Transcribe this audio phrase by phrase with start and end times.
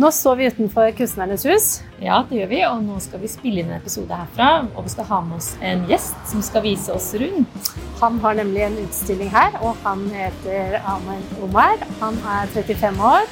[0.00, 1.64] Nå står vi utenfor Kunstnernes hus.
[2.00, 4.46] Ja, det gjør vi, og nå skal vi spille inn en episode herfra.
[4.72, 7.68] Og vi skal ha med oss en gjest som skal vise oss rundt.
[8.00, 11.84] Han har nemlig en utstilling her, og han heter Ahmed Omar.
[12.00, 13.28] Han er 35 år,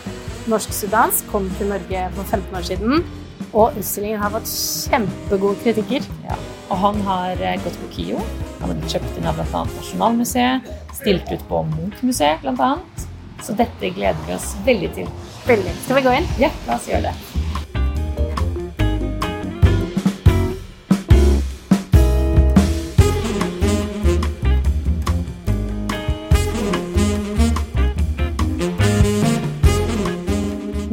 [0.52, 3.08] norsk-sudansk, kom til Norge for 15 år siden.
[3.54, 6.10] Og utstillingen har fått kjempegode kritikker.
[6.28, 6.36] Ja.
[6.68, 8.20] Og han har eh, gått på KIO.
[8.60, 9.64] Han har kjøpt inn av bl.a.
[9.72, 10.68] Nasjonalmuseet,
[11.00, 12.74] stilt ut på Munch-museet bl.a.
[13.40, 15.08] Så dette gleder vi oss veldig til.
[15.46, 15.74] Veldig.
[15.84, 16.26] Skal vi gå inn?
[16.40, 17.16] Ja, la oss gjøre det.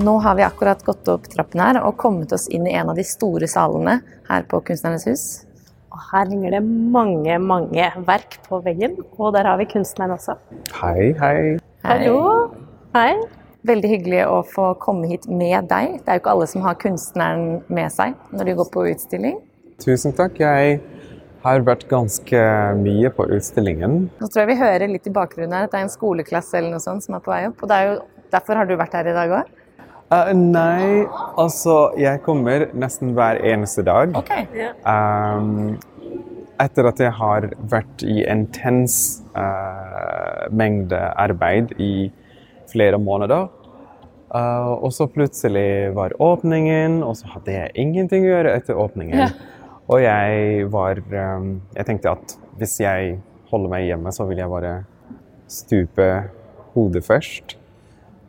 [0.05, 2.99] Nå har vi akkurat gått opp trappen her og kommet oss inn i en av
[2.99, 3.95] de store salene
[4.29, 5.23] her på Kunstnernes hus.
[5.95, 8.99] Og her henger det mange, mange verk på veggen.
[9.17, 10.35] Og der har vi kunstneren også.
[10.77, 11.55] Hei, hei.
[11.87, 12.19] Hallo.
[12.93, 13.15] Hei.
[13.65, 15.99] Veldig hyggelig å få komme hit med deg.
[16.03, 19.39] Det er jo ikke alle som har kunstneren med seg når de går på utstilling.
[19.81, 20.37] Tusen takk.
[20.39, 20.79] Jeg
[21.45, 22.41] har vært ganske
[22.81, 24.07] mye på utstillingen.
[24.19, 26.75] Nå tror jeg vi hører litt i bakgrunnen her at det er en skoleklasse eller
[26.75, 27.63] noe sånt som er på vei opp.
[27.63, 27.95] Og det er jo
[28.33, 29.53] derfor har du vært her i dag òg?
[30.13, 31.05] Uh, nei,
[31.41, 34.13] altså Jeg kommer nesten hver eneste dag.
[34.85, 35.79] Um,
[36.61, 42.11] etter at jeg har vært i intens uh, mengde arbeid i
[42.71, 43.49] flere måneder.
[44.35, 49.21] Uh, og så plutselig var åpningen, og så hadde jeg ingenting å gjøre etter åpningen.
[49.21, 49.29] Ja.
[49.85, 53.19] Og jeg var um, Jeg tenkte at hvis jeg
[53.51, 54.73] holder meg hjemme, så vil jeg bare
[55.47, 56.09] stupe
[56.73, 57.55] hodet først.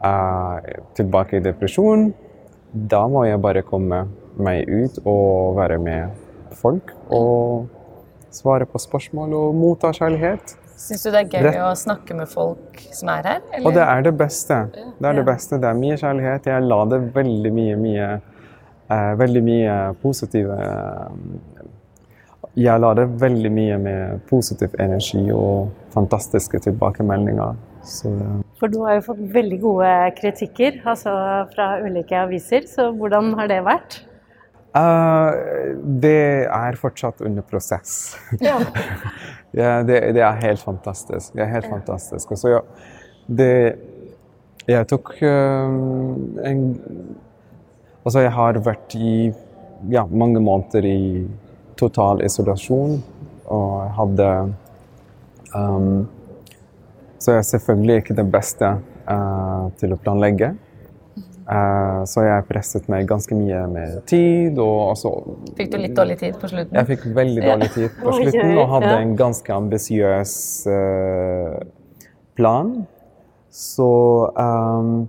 [0.04, 0.60] Uh,
[0.94, 2.12] tilbake i depresjon.
[2.70, 4.04] Da må jeg bare komme
[4.36, 6.92] meg ut og være med folk.
[7.10, 7.66] Og
[8.30, 10.54] svare på spørsmål og motta kjærlighet.
[10.76, 13.44] Syns du det er gøy Rett- å snakke med folk som er her?
[13.64, 14.58] Og det er det beste.
[15.00, 15.58] Det er det beste.
[15.62, 16.48] Det er mye kjærlighet.
[16.52, 18.08] Jeg la det veldig mye, mye
[18.92, 21.70] eh, Veldig mye positive eh,
[22.56, 27.56] Jeg la det veldig mye med positiv energi og fantastiske tilbakemeldinger.
[27.86, 28.10] Så
[28.60, 31.12] For du har jo fått veldig gode kritikker altså
[31.52, 34.00] fra ulike aviser, så hvordan har det vært?
[34.76, 35.74] Eh,
[36.06, 38.16] Det er fortsatt under prosess.
[38.40, 38.60] Ja.
[39.56, 41.32] Ja, det, det er helt fantastisk.
[41.32, 42.32] Det er helt fantastisk.
[42.34, 42.58] Og ja,
[43.26, 43.52] det
[44.68, 46.60] Jeg tok um, en
[48.04, 49.32] Altså, jeg har vært i
[49.90, 51.26] ja, mange måneder i
[51.78, 53.00] total isolasjon
[53.46, 54.28] og hadde
[55.54, 56.06] um,
[57.18, 58.76] Så jeg er selvfølgelig ikke den beste
[59.08, 60.52] uh, til å planlegge.
[61.46, 65.12] Eh, så jeg presset meg ganske mye med tid og også,
[65.54, 66.74] Fikk du litt dårlig tid på slutten?
[66.74, 70.34] jeg fikk veldig dårlig tid på slutten og hadde en ganske ambisiøs
[70.74, 71.60] eh,
[72.36, 72.72] plan.
[73.56, 73.90] Så
[74.36, 75.06] um,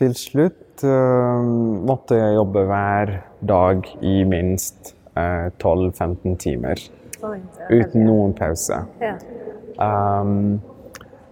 [0.00, 3.10] til slutt ehm, måtte jeg jobbe hver
[3.44, 6.80] dag i minst uh, 12-15 timer.
[7.20, 8.80] Er Uten noen pause.
[9.02, 9.18] Ja.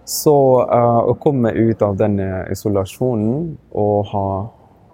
[0.05, 0.33] Så
[0.65, 4.25] uh, å komme ut av denne isolasjonen og ha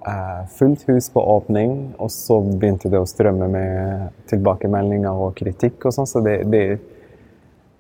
[0.07, 5.87] uh, fullt hus på åpning, og så begynte det å strømme med tilbakemeldinger og kritikk
[5.87, 6.63] og sånn, så det, det,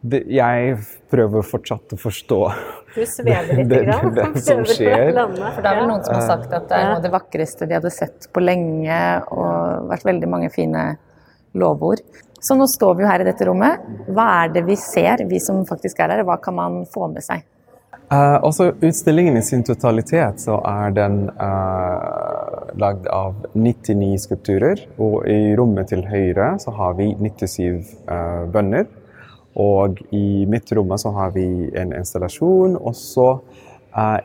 [0.07, 0.77] det Jeg
[1.11, 2.39] prøver fortsatt å forstå
[2.97, 4.13] Du svever litt, Det- grann.
[4.15, 5.11] det som skjer.
[5.13, 7.11] For det er det noen som har Eh, sagt at det er noe av det
[7.13, 9.01] vakreste de hadde sett på lenge,
[9.35, 10.87] og vært veldig mange fine
[11.57, 12.01] lovord.
[12.39, 13.83] Så nå står vi jo her i dette rommet.
[14.13, 16.25] Hva er det vi ser, vi som faktisk er her?
[16.27, 17.45] Hva kan man få med seg?
[18.07, 24.85] Uh, også utstillingen i sin totalitet så er den uh, lagd av 99 skulpturer.
[25.01, 28.87] Og i rommet til høyre så har vi 97 uh, bønner.
[29.57, 33.67] Og i midtrommet så har vi en installasjon, og så uh,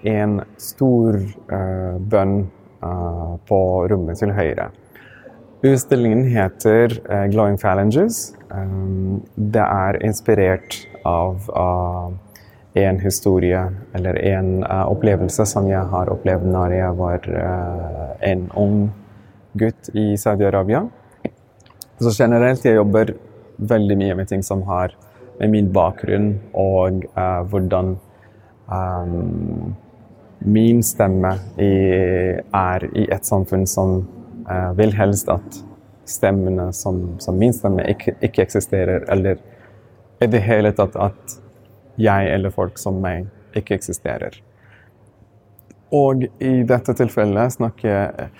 [0.03, 2.38] en stor eh, bønn
[2.82, 4.69] eh, på rommet til høyre.
[5.64, 8.35] Utstillingen heter uh, 'Glowing Phalanges'.
[8.50, 12.11] Um, det er inspirert av uh,
[12.75, 13.61] en historie
[13.94, 17.29] eller en uh, opplevelse som jeg har opplevd når jeg var
[18.26, 18.81] en ung
[19.55, 20.82] gutt i Saudi-Arabia.
[22.00, 23.12] Så generelt jeg jobber
[23.58, 24.97] veldig mye med ting som har
[25.38, 27.05] med min bakgrunn og
[27.50, 27.93] hvordan
[28.67, 29.76] um,
[30.43, 31.70] min stemme i,
[32.50, 34.03] er i et samfunn som
[34.53, 35.63] uh, vil helst at
[36.05, 39.41] stemmene som, som min stemme ikke, ikke, eksisterer, eller
[40.21, 41.37] i det hele tatt at
[42.01, 44.37] jeg eller folk som meg ikke eksisterer.
[45.93, 48.31] Og i dette tilfellet snakker jeg,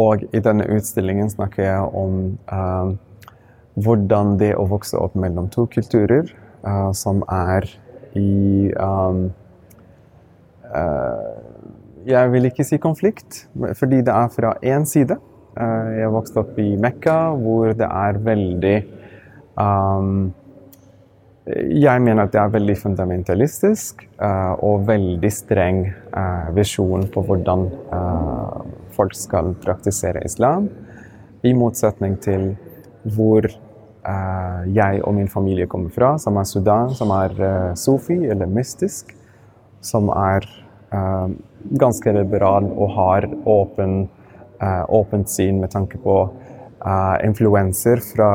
[0.00, 2.18] og i denne utstillingen snakker jeg om
[2.52, 2.92] uh,
[3.80, 6.28] hvordan det å vokse opp mellom to kulturer,
[6.66, 7.68] uh, som er
[8.18, 9.30] i um,
[10.68, 11.40] uh,
[12.04, 13.44] Jeg vil ikke si konflikt,
[13.78, 15.16] fordi det er fra én side.
[15.52, 18.76] Jeg vokste opp i Mekka, hvor det er veldig
[19.60, 20.30] um,
[21.50, 25.80] jeg mener at det er veldig fundamentalistisk uh, og veldig streng
[26.14, 28.60] uh, visjon på hvordan uh,
[28.94, 30.68] folk skal praktisere islam,
[31.42, 32.52] i motsetning til
[33.16, 33.48] hvor
[34.74, 37.36] jeg og min familie kommer fra, som er Sudan, som er
[37.78, 39.12] sufi eller mystisk,
[39.78, 40.42] som er
[41.78, 44.08] ganske liberal og har åpen,
[44.88, 46.16] åpent syn med tanke på
[47.24, 48.30] influenser fra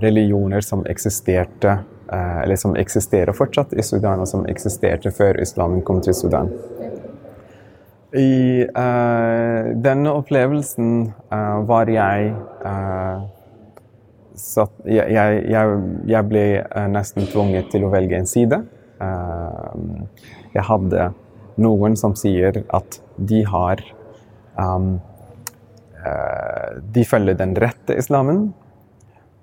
[0.00, 1.78] religioner som eksisterte
[2.12, 6.50] eh, eller som eksisterer fortsatt i Sudan, og som eksisterte før islamen kom til Sudan.
[8.10, 12.32] I uh, denne opplevelsen uh, var jeg
[12.64, 13.22] uh,
[14.34, 15.76] satt, jeg, jeg,
[16.10, 16.42] jeg, ble
[16.90, 18.62] nesten tvunget til å velge en side.
[20.54, 21.04] jeg hadde
[21.60, 23.82] noen som sier at de har
[24.58, 24.98] um,
[26.94, 28.46] De følger den rette islamen,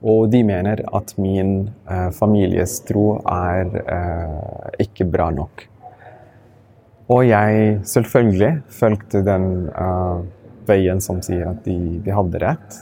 [0.01, 5.67] og de mener at min uh, families tro er uh, ikke bra nok.
[7.13, 9.69] Og jeg selvfølgelig fulgte den
[10.67, 12.79] veien som sier at de, de hadde rett.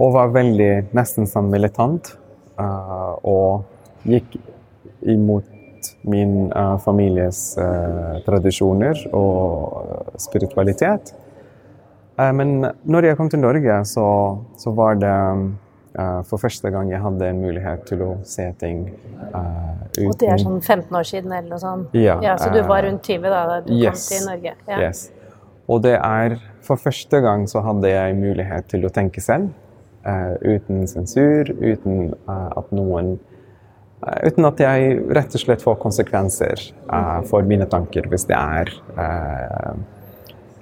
[0.00, 2.14] og var veldig nesten som militant.
[2.56, 4.38] og gikk
[5.04, 5.55] imot
[6.08, 6.50] min
[6.84, 7.40] families
[8.26, 11.14] tradisjoner og spiritualitet.
[12.16, 14.06] Uh, men når jeg kom til Norge, så,
[14.56, 18.86] så var det uh, for første gang jeg hadde en mulighet til å se ting
[19.34, 21.92] uh, uten Og det er sånn 15 år siden eller noe sånt?
[21.96, 22.16] Ja.
[22.24, 24.56] ja så du var rundt 20 da, da du yes, kom til Norge?
[24.64, 24.80] Ja.
[24.86, 25.06] Yes.
[25.66, 29.52] Og det er For første gang så hadde jeg mulighet til å tenke selv.
[30.06, 33.16] Uh, uten sensur, uten at noen
[34.06, 36.60] Uten at jeg rett og slett får konsekvenser
[37.26, 38.70] for mine tanker hvis det er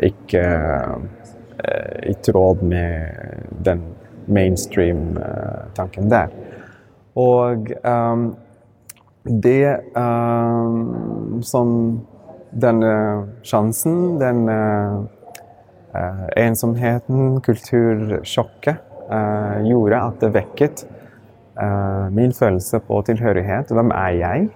[0.02, 3.10] ikke uh, i tråd med
[3.64, 3.82] den
[4.26, 6.32] mainstream-tanken der.
[7.14, 8.36] Og um,
[9.24, 11.68] det um, som
[12.50, 12.94] denne
[13.46, 15.04] sjansen, den uh,
[16.36, 21.03] ensomheten, kultursjokket, uh, gjorde at det vekket uh,
[22.10, 23.70] min følelse på tilhørighet.
[23.70, 24.48] Hvem er jeg?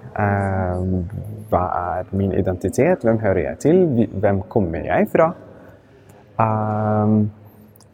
[1.48, 1.64] hva
[1.98, 3.04] er min identitet?
[3.06, 4.08] Hvem hører jeg til?
[4.12, 5.32] Hvem kommer jeg fra?
[6.38, 7.30] Um,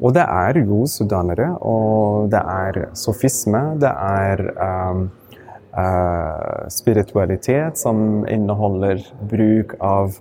[0.02, 4.42] og det er jo sudanere, og det er sofisme, det er
[6.70, 9.00] spiritualitet som inneholder
[9.30, 10.18] bruk av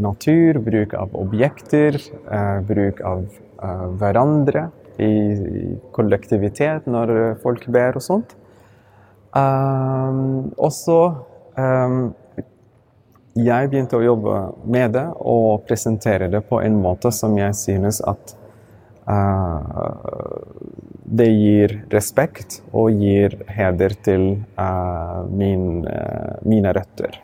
[0.00, 1.98] natur, bruk av objekter,
[2.66, 3.26] bruk av
[4.00, 4.70] hverandre
[5.02, 8.36] i, kollektivitet når folk ber og sånt.
[9.30, 10.96] Um, også
[11.54, 12.00] um,
[13.38, 14.36] jeg begynte å jobbe
[14.66, 18.34] med det og presentere det på en måte som jeg synes at
[19.06, 20.42] uh,
[21.06, 24.26] det gir respekt og gir heder til
[24.58, 27.20] uh, min, uh, mine røtter.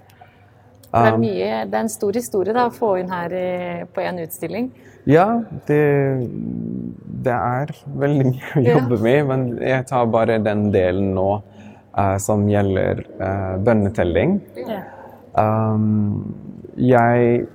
[0.92, 3.48] Um, det, er mye, det er en stor historie da, å få inn her i,
[3.90, 4.70] på en utstilling.
[5.06, 5.26] Ja,
[5.68, 5.82] det,
[7.25, 11.30] det, er veldig mye å jobbe med, men jeg tar bare den delen nå
[12.20, 12.99] som gjelder
[13.64, 14.35] bønnetelling.
[14.61, 14.82] Ja.
[15.37, 16.35] Um,
[16.76, 17.46] jeg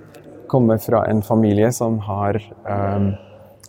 [0.50, 2.38] kommer fra en familie som har
[2.68, 3.12] um,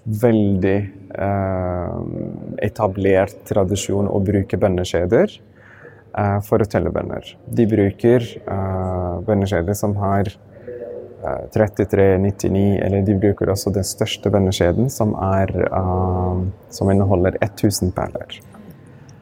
[0.04, 0.78] veldig
[1.16, 2.00] uh,
[2.60, 5.36] etablert tradisjon å bruke bønneskjeder
[6.18, 7.24] uh, for å telle bønner.
[7.46, 10.51] De bruker uh, bønneskjeder som har uh,
[11.54, 16.42] 33, 99, eller de bruker også den største vennekjeden, som, er, uh,
[16.74, 18.40] som inneholder 1000 perler.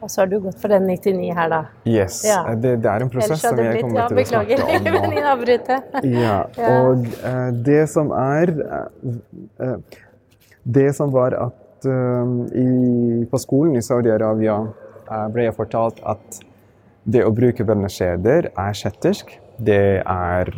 [0.01, 1.59] Og så har du gått for den 99 her, da.
[1.85, 2.23] Yes.
[2.25, 2.39] Ja.
[2.57, 5.33] Det, det, er en prosess som jeg kommer ja, til å snakke om nå.
[5.45, 9.99] Beklager, ja, og uh, det som er uh,
[10.63, 14.59] Det som var at i, på skolen i Saudi-Arabia
[15.33, 16.37] ble jeg fortalt at
[17.09, 19.33] det å bruke bønneskjeder er kjettersk.
[19.61, 20.49] Det er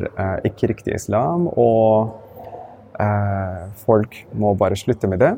[0.48, 2.13] ikke riktig islam, og
[3.83, 5.33] folk må bare slutte med det.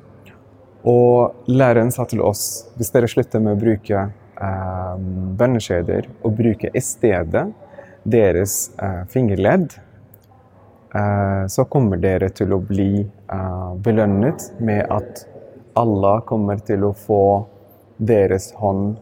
[0.85, 5.05] Og læreren sa til oss hvis dere slutter med å bruke eh,
[5.39, 7.47] bønneskjeder og bruke i stedet
[8.05, 9.79] deres eh, fingerledd,
[10.93, 15.25] eh, så kommer dere til å bli eh, belønnet med at
[15.75, 17.25] Allah kommer til å få
[17.97, 18.99] deres hånd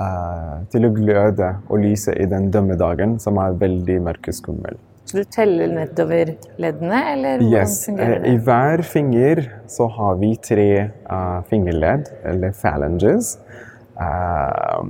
[0.00, 4.78] eh, til å gløde og lyse i den dømmedagen, som er veldig mørk og skummel.
[5.08, 7.86] Så du teller nedover leddene, eller hvordan Yes.
[7.86, 8.32] fungerer eh, det?
[8.32, 10.72] I hver finger så har vi tre
[11.08, 13.38] uh, fingerledd, eller phalanges.
[13.96, 14.84] Uh,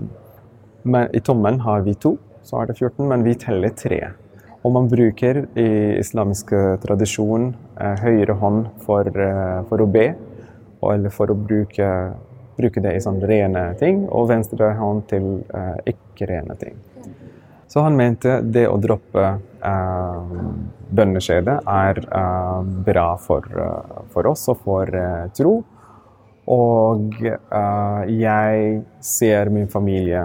[0.82, 4.00] men I tommelen har vi to, så er det 14, men vi teller tre.
[4.66, 5.68] Og man bruker i
[6.00, 6.50] islamisk
[6.82, 9.06] tradisjon høyre hånd for,
[9.68, 10.08] for å be,
[10.80, 11.86] og, eller for å bruke,
[12.58, 16.76] bruke det i sånne rene ting, og venstre hånd til uh, ikke-rene ting.
[17.68, 20.36] Så han mente det å droppe uh,
[20.88, 25.58] bønneskjedet er uh, bra for, eh, for oss og for eh, tro.
[26.48, 30.22] Og eh, jeg ser min familie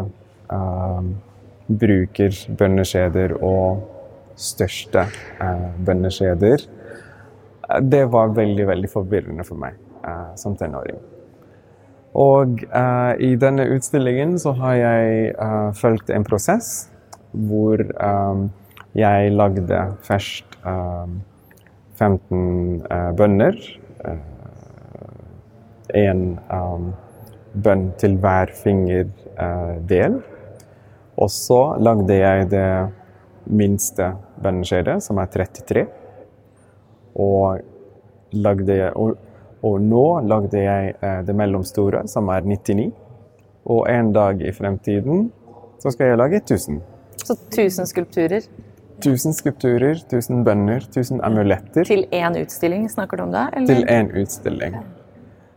[0.47, 1.09] eh,
[1.67, 3.83] bruker bønneskjeder og
[4.39, 5.03] største
[5.43, 6.63] eh, bønneskjeder.
[6.63, 10.95] Eh, Det var veldig, veldig forvirrende for meg eh, som tenåring.
[12.13, 16.89] Og uh, i denne utstillingen så har jeg uh, fulgt en prosess
[17.33, 18.51] hvor um,
[18.93, 21.21] jeg lagde først um,
[21.97, 23.57] 15 uh, bønner.
[25.93, 26.21] Én
[27.53, 30.21] bønn til hver fingerdel.
[31.17, 32.89] og så lagde jeg det
[33.45, 35.85] minste bønneskjedet, som er 33.
[37.15, 37.59] Og,
[38.33, 38.91] lagde jeg,
[39.63, 42.89] og nå lagde jeg eh, det mellomstore, som er 99.
[43.71, 45.29] Og en dag i fremtiden
[45.79, 46.81] så skal jeg lage 1000.
[47.23, 48.47] Så 1000 skulpturer
[49.03, 53.47] 1000 skulpturer, 1000 bønner, 1000 amuletter til én utstilling, snakker du om da?
[53.53, 53.67] Eller?
[53.67, 54.77] til én utstilling.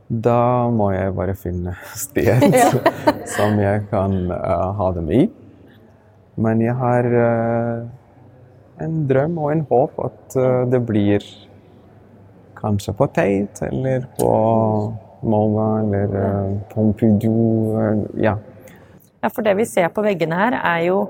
[0.09, 2.43] Da må jeg bare finne sted
[3.37, 5.27] som jeg kan uh, ha dem i.
[6.37, 7.87] Men jeg har uh,
[8.83, 11.25] en drøm og en håp at uh, det blir
[12.59, 14.31] kanskje på Tate eller på
[15.27, 17.77] Nova eller uh, Pompidou.
[17.81, 18.37] eh, ja.
[19.23, 21.07] Ja, for det vi ser på veggene her, er jo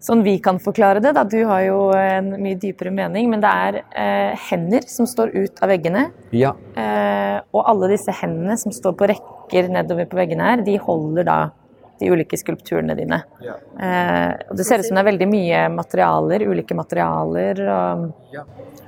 [0.00, 3.50] Sånn vi kan forklare det, da, du har jo en mye dypere mening, men det
[3.52, 6.06] er eh, hender som står ut av veggene.
[6.32, 6.54] ja.
[6.72, 11.26] Eh, og alle disse hendene som står på rekker nedover på veggene her, de holder
[11.28, 11.36] da
[12.00, 13.20] de ulike skulpturene dine.
[13.44, 17.62] Eh, det ser ut som det er veldig mye materialer, ulike materialer.
[17.76, 18.10] Og,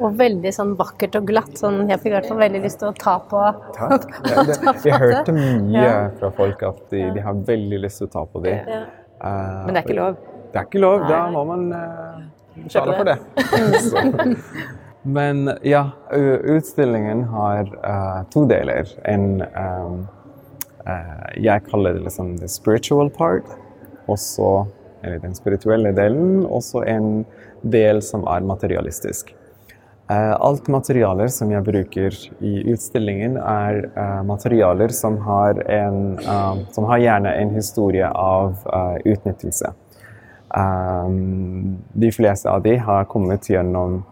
[0.02, 1.52] Og veldig sånn vakkert og glatt.
[1.61, 3.45] Sånn, jeg fikk i hvert fall veldig lyst til å ta på
[3.76, 4.09] Takk.
[4.23, 5.88] Det, det, jeg hørte mye
[6.19, 8.54] fra folk at de, de har veldig lyst til å ta på de.
[8.59, 8.85] Ja.
[9.23, 10.21] Eh, men det er ikke lov.
[10.52, 12.23] Det er ikke lov, da må man uh,
[12.66, 13.16] betale for det.
[15.02, 15.90] Men ja,
[16.45, 18.87] utstillingen har uh, to deler.
[19.09, 20.21] En ehm, eh,
[21.38, 23.46] Jeg kaller det liksom the spiritual part,
[24.10, 24.66] også,
[25.02, 27.22] eller den spirituelle delen, og så en
[27.62, 29.30] del som er materialistisk.
[30.10, 36.64] Eh, alt materialer som jeg bruker i utstillingen, er eh, materialer som har, en, eh,
[36.74, 39.72] som har gjerne en historie av eh, utnyttelse.
[40.52, 44.02] Um, de fleste av de har kommet gjennom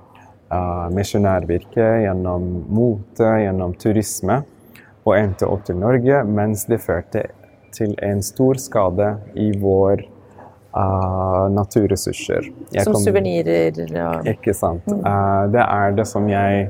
[0.49, 4.39] uh, misjonærvirke, gjennom mote, gjennom turisme,
[5.05, 7.29] og endte opp til Norge, mens det førte
[7.75, 10.03] til en stor skade i vår
[10.75, 12.51] uh, naturressurser.
[12.75, 14.87] Jeg Som suvenirer og Ikke sant.
[14.91, 16.69] Uh, det er det som jeg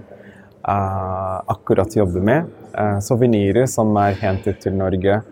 [0.69, 2.51] uh, akkurat jobber med.
[2.77, 5.23] Uh, Suvenirer som er hentet til Norge.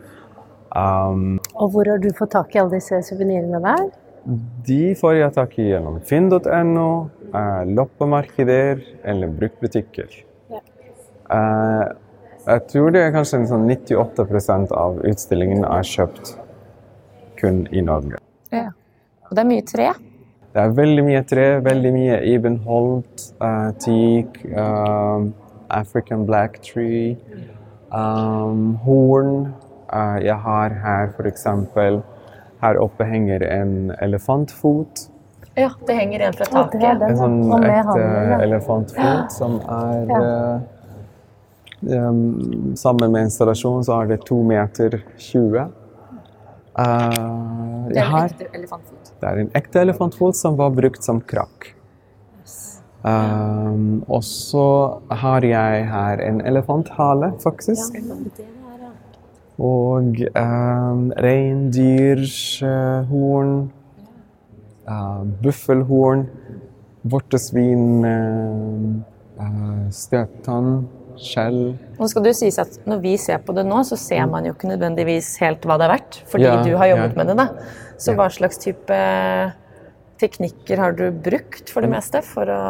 [0.74, 3.88] Um, Og hvor har du fått tak i alle disse suvenirene der?
[4.66, 6.88] De får jeg tak i gjennom finn.no,
[7.78, 10.10] loppemarkeder eller bruktbutikker.
[11.28, 11.84] Eh,
[12.48, 16.36] jeg tror det er kanskje en sånn 98% av utstillingen er kjøpt
[17.38, 18.20] kun i Norge.
[18.54, 18.70] Ja.
[19.28, 19.88] Og det er mye tre.
[20.54, 25.34] Det er veldig mye tre, veldig mye Ibenholt, eh, teak, um,
[25.68, 27.18] African black tree,
[27.92, 29.52] um, horn.
[29.92, 32.02] Uh, jeg har her eksempel
[32.60, 35.06] Her oppe henger en elefantfot.
[35.56, 37.60] Ja, det henger en fra Å, det er den, En sånn ja.
[37.70, 38.40] Ekte ja.
[38.42, 40.66] elefantfot som er um,
[41.78, 45.68] Sammen med installasjon så er det to meter 20.
[46.78, 49.12] Uh, Det er en ekte elefantfot.
[49.20, 51.74] det er en ekte elefantfot som var brukt som krakk.
[53.02, 57.94] Um, og så har jeg her en elefanthale, faktisk.
[59.58, 60.04] Og
[60.34, 63.70] um, reindyrhorn,
[64.90, 66.26] uh, buffelhorn,
[67.02, 70.88] vortesvin, uh, støttann,
[71.22, 71.60] skjell.
[71.98, 74.46] Nå skal det jo sies at Når vi ser på det nå, så ser man
[74.46, 77.18] jo ikke nødvendigvis helt hva det er verdt, fordi Ja, du har jobbet ja.
[77.18, 77.36] med det.
[77.36, 77.48] da.
[77.98, 78.98] Så hva slags type
[80.18, 82.62] teknikker har du brukt for det meste for å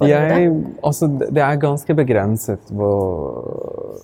[0.00, 0.76] Jeg, det?
[0.82, 3.98] altså, det er ganske begrenset hvor,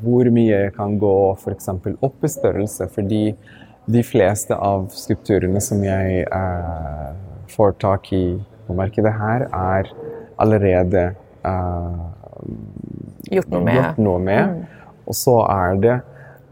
[0.00, 1.68] hvor mye jeg kan gå f.eks.
[2.00, 3.34] opp i størrelse, fordi
[3.92, 7.10] de fleste av skulpturene som jeg eh,
[7.52, 8.24] får tak i
[8.66, 9.90] på markedet her, er
[10.40, 11.02] allerede
[11.44, 12.02] eh,
[13.32, 14.64] Gjort noe med gjort noe med.
[15.08, 15.96] Og så er det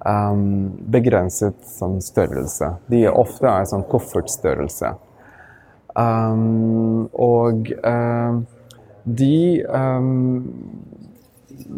[0.06, 2.74] um, begrenset sånn størrelse.
[2.90, 4.94] De ofte er sånn koffertstørrelse.
[5.98, 8.44] Um, og um,
[9.04, 10.10] de um,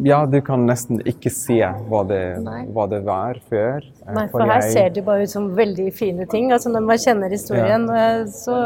[0.04, 1.58] Ja, du kan nesten ikke se
[1.88, 2.20] hva det,
[2.72, 3.82] hva det var før.
[4.06, 6.50] eh, Nei, for her jeg- ser det bare ut som veldig fine ting.
[6.52, 8.24] Altså Når man kjenner historien, ja.
[8.26, 8.56] så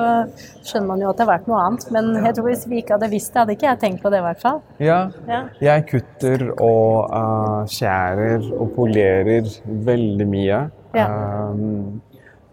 [0.64, 1.90] skjønner man jo at det har vært noe annet.
[1.92, 4.18] Men jeg tror hvis vi ikke hadde visst det, hadde ikke jeg tenkt på det
[4.18, 4.62] i hvert fall.
[4.78, 5.42] Ja, Ja.
[5.60, 10.70] jeg kutter og uh, skjærer og polerer veldig mye.
[10.96, 12.00] Um,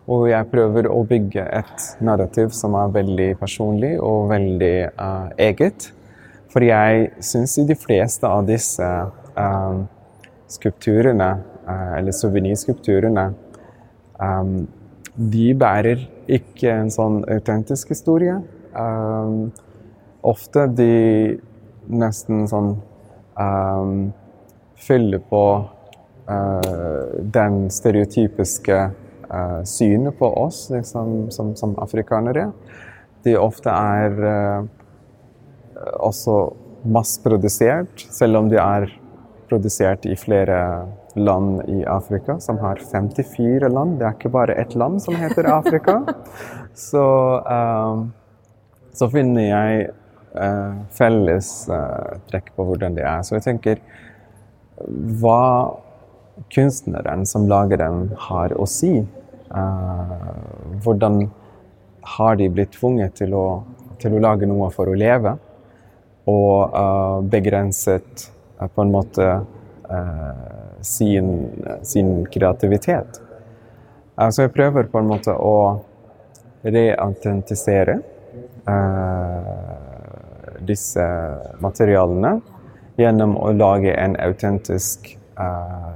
[0.10, 5.92] og jeg prøver å bygge et narrativ som er veldig personlig og veldig uh, eget.
[6.54, 8.86] For jeg syns i de fleste av disse
[9.34, 9.84] um,
[10.52, 11.32] skulpturene,
[11.66, 13.28] uh, eller suvenirskulpturene,
[14.22, 14.56] um,
[15.14, 18.38] de bærer ikke en sånn autentisk historie.
[18.78, 19.50] Um,
[20.24, 20.94] ofte de
[21.92, 22.76] nesten sånn
[24.84, 25.44] fyller på
[26.30, 28.78] uh, den stereotypiske
[29.34, 32.52] uh, synet på oss liksom, som, som afrikanere.
[33.26, 34.70] De ofte er uh,
[36.00, 36.38] også
[36.84, 38.90] massprodusert, selv om de er
[39.50, 40.60] produsert i flere
[41.16, 44.00] land i Afrika, som har 54 land.
[44.00, 46.02] Det er ikke bare ett land som heter Afrika.
[46.74, 47.04] Så,
[47.46, 48.08] um,
[48.94, 49.86] så finner jeg
[50.34, 53.22] uh, felles uh, trekk på hvordan det er.
[53.26, 53.84] Så jeg tenker
[55.22, 55.78] hva
[56.54, 59.04] kunstneren som lager dem, har å si.
[59.54, 60.34] Uh,
[60.84, 61.28] hvordan
[62.18, 63.48] har de blitt tvunget til å,
[64.02, 65.38] til å lage noe for å leve?
[66.30, 68.28] Og uh, begrenset
[68.60, 69.28] uh, på en måte
[69.90, 71.50] uh, sin,
[71.84, 73.20] sin kreativitet.
[74.14, 75.82] Så jeg prøver på en måte å
[76.62, 77.96] reautentisere
[80.62, 81.06] disse
[81.64, 82.36] materialene
[83.02, 85.16] gjennom å lage en autentisk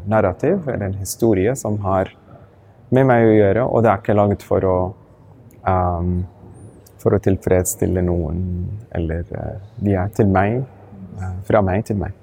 [0.09, 2.09] narrativ, eller en historie, som har
[2.89, 4.77] med meg å gjøre, og det er ikke laget for å
[5.67, 6.11] um,
[7.01, 8.45] for å tilfredsstille noen,
[8.97, 10.63] eller uh, de er til meg,
[11.19, 12.15] uh, fra meg til meg.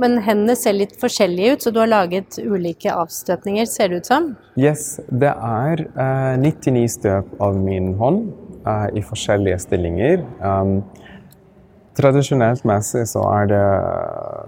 [0.00, 4.08] Men hendene ser litt forskjellige ut, så du har laget ulike avstøpninger, ser det ut
[4.08, 4.30] som.
[4.56, 8.30] Yes, det er uh, 99 støp av min hånd
[8.64, 10.24] uh, i forskjellige stillinger.
[10.40, 10.78] Um,
[11.98, 13.62] tradisjonelt messig så, det,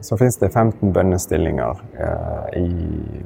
[0.07, 3.21] så finnes det 15 bønnestillinger uh, i,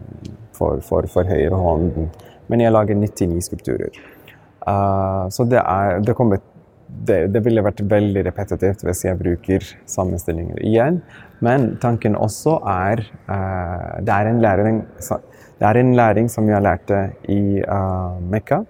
[0.58, 2.10] for, for, for høyrehånden,
[2.50, 4.02] men jeg lager 99 skulpturer.
[4.66, 6.40] Uh, så det, er, det, kommer,
[7.06, 11.00] det, det, ville vært veldig repetitivt hvis jeg bruker samme stillinger igjen.
[11.44, 17.04] Men tanken også er uh, det, er læring, det er en læring som jeg lærte
[17.30, 18.64] i uh, Mekka.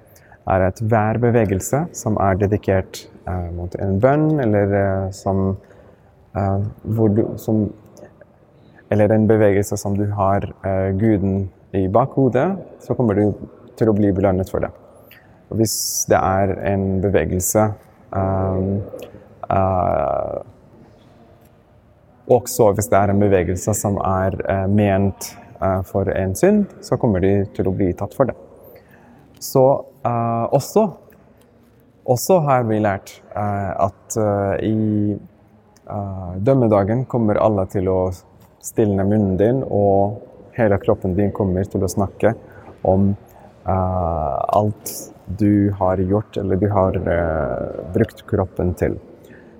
[0.48, 3.06] er at hver bevegelse som er dedikert
[3.52, 5.58] mot en bønn, eller som,
[6.32, 7.66] du, som
[8.90, 10.48] Eller en bevegelse som du har
[10.96, 13.34] guden i bakhodet, så kommer du
[13.76, 14.72] til å bli belønnet for det.
[15.48, 17.62] Hvis det er en bevegelse
[18.12, 18.82] um,
[19.48, 20.40] uh,
[22.28, 25.30] Også hvis det er en bevegelse som er uh, ment
[25.62, 28.36] uh, for en synd, så kommer de til å bli tatt for det.
[29.40, 29.62] Så
[30.04, 30.82] også,
[32.02, 34.16] også har vi lært at
[34.66, 35.14] i
[36.42, 37.98] dømmedagen kommer alle til å
[38.64, 40.18] stilne munnen din, og
[40.58, 42.32] hele kroppen din kommer til å snakke
[42.82, 43.12] om
[43.68, 44.94] alt
[45.36, 48.96] du har gjort eller du har uh, brukt kroppen til.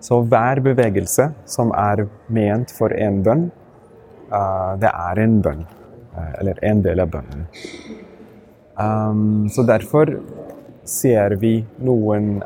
[0.01, 3.49] Så hver bevegelse som er ment for en bønn,
[4.33, 5.65] uh, det er en bønn.
[6.15, 7.47] Uh, eller en del av bønnen.
[8.79, 10.17] Um, så derfor
[10.89, 12.39] ser vi noen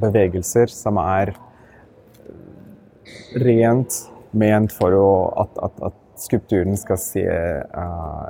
[0.00, 1.30] bevegelser som er
[3.38, 4.00] rent
[4.34, 5.10] ment for å,
[5.44, 7.22] at, at, at, skulpturen skal se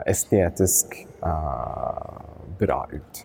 [0.09, 0.95] estetisk
[2.61, 3.25] bra ut.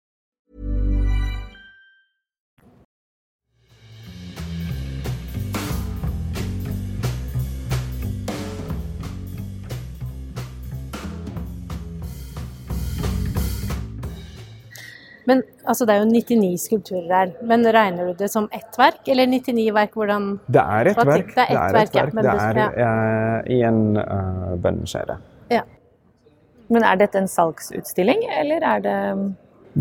[15.29, 17.33] Men altså, det er jo 99 skulpturer her.
[17.47, 19.93] Men regner du det som ett verk, eller 99 verk?
[19.93, 21.35] Hvordan Det er ett verk.
[21.35, 25.17] det er ett verk, ja, men Det er eh, i en uh, bønneskjære.
[25.51, 25.61] Ja.
[26.71, 28.99] Men er dette en salgsutstilling, eller er det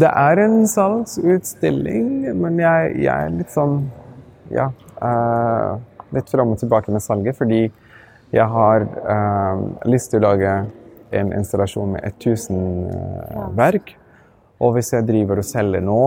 [0.00, 3.84] Det er en salgsutstilling, men jeg, jeg er litt sånn
[4.50, 4.72] Ja.
[5.00, 5.78] Uh,
[6.12, 7.70] litt fram og tilbake med salget, fordi
[8.34, 10.54] jeg har uh, lyst til å lage
[11.10, 12.58] en installasjon med 1000
[12.90, 13.96] eh, verk.
[14.60, 16.00] Og hvis jeg driver og selger nå,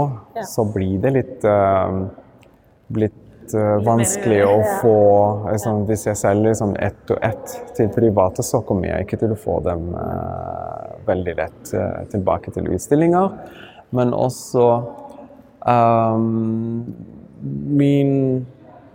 [0.46, 2.04] så blir det litt uh,
[2.94, 4.98] blitt uh, vanskelig å få
[5.48, 9.34] liksom, Hvis jeg selger liksom, ett og ett til private, så kommer jeg ikke til
[9.34, 11.72] å få dem uh, veldig lett
[12.14, 13.34] tilbake til utstillinger.
[13.94, 14.68] Men også
[15.66, 16.86] um,
[17.42, 18.14] min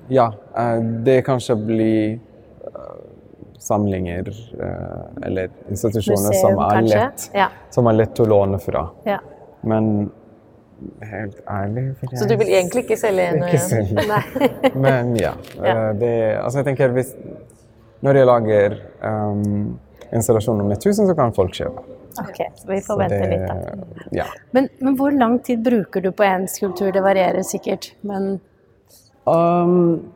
[0.08, 0.30] Ja,
[1.04, 2.14] det kanskje blir
[3.60, 4.30] samlinger
[5.26, 7.50] eller institusjoner Museum, som er, lett, Ja.
[7.74, 8.86] som er lett å låne fra.
[9.04, 9.18] Ja.
[9.62, 10.10] Men
[11.02, 14.02] helt ærlig Så du vil egentlig ikke selge en og en?
[14.86, 15.32] Men ja.
[15.64, 15.72] Ja.
[15.88, 17.14] eh, Det, altså jeg tenker hvis,
[18.06, 19.78] Når jeg lager um,
[20.14, 21.82] installasjoner med 1000, så kan folk kjøpe.
[22.22, 24.04] Ok, så vi får Så vente det- litt, da.
[24.16, 24.24] Ja.
[24.52, 26.92] Men, men hvor lang tid bruker du på en skulptur?
[26.94, 28.38] Det varierer sikkert, men
[29.28, 30.06] Um,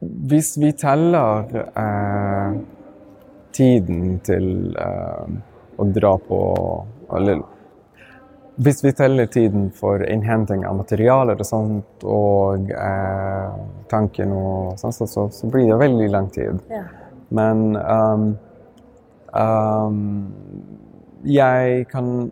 [0.00, 1.44] hvis vi teller
[1.76, 2.54] uh,
[3.52, 4.46] tiden til
[4.80, 5.26] uh,
[5.76, 6.38] å dra på
[7.18, 7.42] Eller
[8.60, 13.54] hvis vi teller tiden for innhenting av materialer og sånt, og eh,
[13.88, 16.60] tanken og sånn, så, så, så blir det veldig lang tid.
[16.70, 16.82] Ja.
[17.30, 18.26] Men um,
[19.32, 20.32] um,
[21.24, 22.30] jeg kan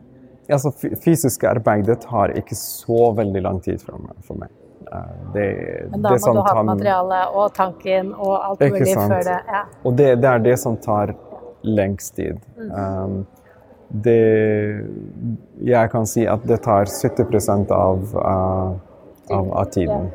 [0.48, 4.14] Altså, fy- fysiske arbeidet tar ikke så veldig lang tid for meg.
[4.24, 4.48] For meg.
[4.88, 5.42] Eh, Det,
[5.90, 9.34] Men da det må du ha tar- materialet og tanken og alt mulig før det
[9.44, 9.60] ja.
[9.84, 11.12] Og det, det er det som tar
[11.68, 12.40] lengst tid.
[12.56, 12.70] Mm.
[12.72, 13.18] Um,
[13.88, 14.84] det
[15.64, 18.76] Jeg kan si at det tar 70% av, uh,
[19.34, 20.10] av, av tiden.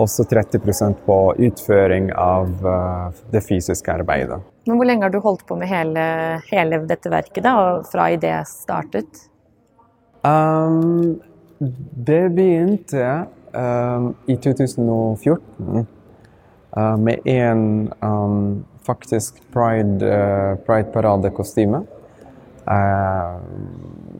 [0.00, 4.40] Også 30% på utføring av uh, det fysiske arbeidet.
[4.66, 6.04] Men hvor lenge har du holdt på med hele,
[6.48, 9.24] hele dette verket, da, fra idé startet?
[10.22, 11.18] Um,
[11.58, 13.24] det begynte
[13.54, 15.86] um, i 2014
[16.76, 21.82] uh, med en um, faktisk pride, uh, pride-paradekostyme.
[22.62, 23.40] Uh,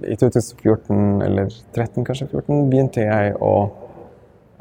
[0.02, 3.54] I 2014, eller 13 kanskje 14, begynte jeg å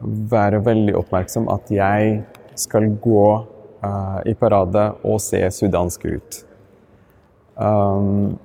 [0.01, 2.21] være veldig oppmerksom at jeg
[2.59, 3.25] skal gå
[3.81, 6.41] uh, i parade og se sudansk ut.
[7.55, 8.37] Um,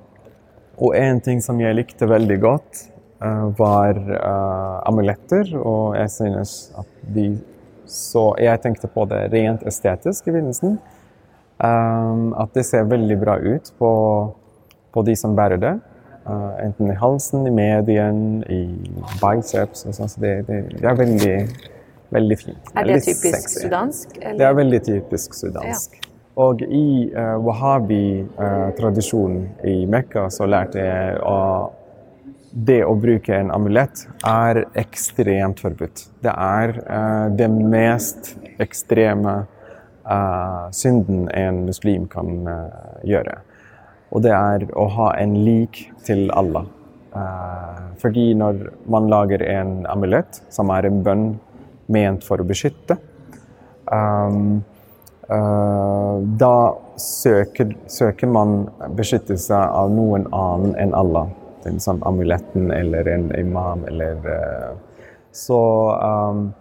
[0.76, 2.86] og en ting som jeg likte veldig godt,
[3.24, 5.52] uh, var uh, amuletter.
[5.60, 7.30] Og jeg synes at de
[7.86, 10.72] så Jeg tenkte på det rent estetisk i begynnelsen.
[11.62, 13.90] Um, at det ser veldig bra ut på,
[14.96, 15.74] på de som bærer det.
[16.26, 18.62] Uh, enten i halsen, i medien, i
[19.20, 20.10] biceps og sånn.
[20.10, 21.36] Så det, det, det er veldig,
[22.16, 22.64] veldig fint.
[22.74, 23.60] Er det typisk sexy.
[23.62, 24.06] sudansk?
[24.24, 25.88] Det er veldig typisk sudansk.
[26.42, 31.82] Og i uh, wahhabi-tradisjonen i Mekka så lærte jeg at
[32.56, 36.06] det å bruke en amulett er ekstremt forbudt.
[36.24, 39.46] Det er uh, det mest ekstreme
[40.10, 42.64] eh, synden en muslim kan eh,
[43.10, 43.38] gjøre.
[44.14, 46.66] Og det er å ha en lik til Allah.
[47.16, 51.26] Eh, fordi når man lager en amulett, som er en bønn
[51.92, 52.98] ment for å beskytte,
[53.86, 54.58] um,
[55.30, 56.56] uh, da
[56.98, 58.66] søker, søker man
[58.98, 61.30] beskyttelse av noen annen enn Allah.
[61.66, 64.74] En som amuletten eller en imam eller uh,
[65.34, 65.58] Så
[65.98, 66.52] um,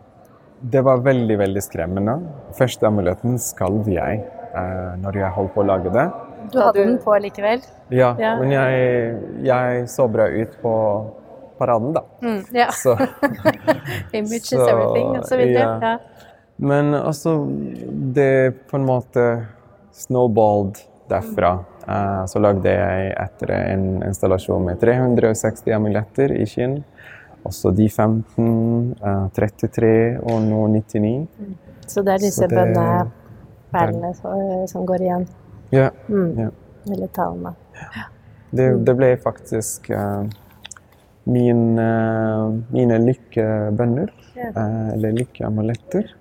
[0.62, 2.16] det var veldig, veldig skremmende.
[2.58, 4.24] Første amuletten skalv jeg
[4.56, 6.08] uh, når jeg holdt på å lage det.
[6.52, 7.62] Du hadde den på likevel?
[7.90, 8.36] Ja, Ja.
[8.40, 10.74] men jeg, jeg så bra ut på
[11.60, 12.02] paraden, da.
[12.22, 12.68] Mm, ja.
[12.72, 12.98] Så,
[14.20, 15.80] Image is everything, og så videre.
[15.82, 15.98] ja.
[16.58, 17.36] Men altså,
[18.16, 19.46] det på en måte
[19.92, 20.76] snowballed
[21.10, 21.60] derfra.
[21.86, 26.80] Uh, så lagde jeg etter en installasjon med 360 amuletter i skinn.
[27.46, 29.92] Også de 15, uh, 33
[30.24, 31.28] og nå 99.
[31.86, 34.14] Så det er disse bønneperlene
[34.72, 35.28] som går igjen.
[35.74, 36.40] Ja, Mm.
[36.40, 36.50] ja.
[36.86, 37.54] Veldig talende.
[38.56, 40.24] Det, det ble faktisk uh,
[41.26, 44.52] min, uh, mine lykkebønner, Ja.
[44.56, 46.14] Uh, eller lykkeamuletter.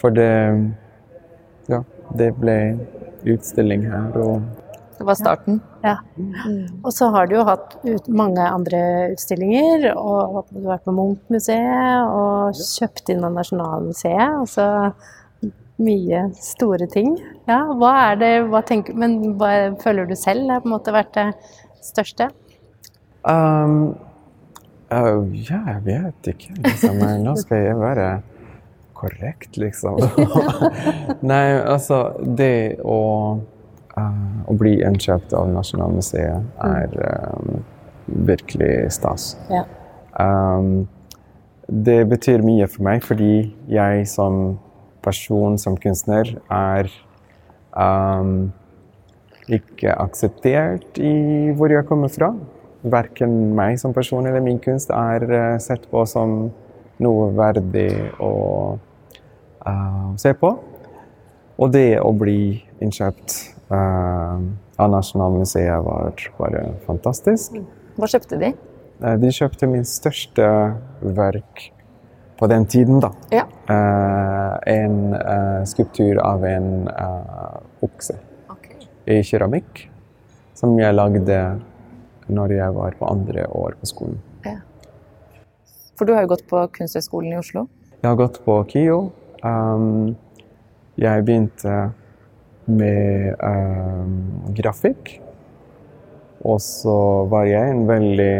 [0.00, 0.30] For det
[1.68, 1.82] Ja,
[2.16, 2.78] det ble
[3.26, 4.42] utstilling her, og
[4.98, 5.60] Det var starten.
[5.84, 5.96] Ja.
[6.82, 8.80] Og så har du jo hatt ut mange andre
[9.12, 14.40] utstillinger, og du har vært på Munch-museet og kjøpt inn av Nasjonalmuseet.
[14.40, 14.64] Altså
[15.78, 17.14] mye store ting.
[17.48, 20.94] Ja, hva er det hva tenker, Men hva føler du selv har på en måte
[20.94, 21.28] vært det
[21.84, 22.30] største?
[23.28, 23.94] Um,
[24.92, 27.00] uh, ja, jeg vet ikke, liksom.
[27.22, 28.08] Nå skal jeg være
[28.98, 30.00] korrekt, liksom.
[31.30, 33.00] Nei, altså Det å,
[33.94, 37.58] uh, å bli innkjøpt av Nasjonalmuseet er um,
[38.28, 39.34] virkelig stas.
[39.52, 39.64] Ja.
[40.18, 40.88] Um,
[41.68, 44.56] det betyr mye for meg fordi jeg som
[45.04, 46.88] person, som kunstner, er
[47.72, 48.50] um,
[49.48, 52.32] ikke akseptert i hvor jeg kommer fra.
[52.82, 56.50] Verken meg som person eller min kunst er eh, sett på som
[57.02, 57.90] noe verdig
[58.22, 58.32] å
[59.66, 60.52] uh, se på.
[61.58, 63.34] Og det å bli innkjøpt
[63.72, 64.38] uh,
[64.78, 67.58] av Nasjonalmuseet var bare fantastisk.
[67.98, 68.52] Hva kjøpte de?
[68.98, 70.46] De kjøpte min største
[71.02, 71.68] verk
[72.38, 73.12] på den tiden, da.
[73.34, 73.44] Ja.
[73.68, 78.18] Uh, en uh, skulptur av en uh, okse
[79.08, 79.86] i keramikk,
[80.54, 81.38] som jeg lagde
[82.28, 84.18] når jeg var på andre år på skolen.
[85.98, 87.64] For du har jo gått på Kunsthøgskolen i Oslo.
[87.98, 88.98] Jeg har gått på KIO.
[89.42, 90.14] Um,
[90.94, 91.78] jeg begynte
[92.70, 94.12] med um,
[94.54, 95.16] grafikk.
[96.46, 96.94] Og så
[97.32, 98.34] var jeg en veldig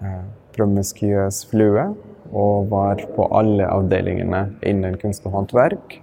[0.00, 0.24] uh,
[0.56, 1.90] promiskuøs flue
[2.32, 6.00] og var på alle avdelingene innen kunst og håndverk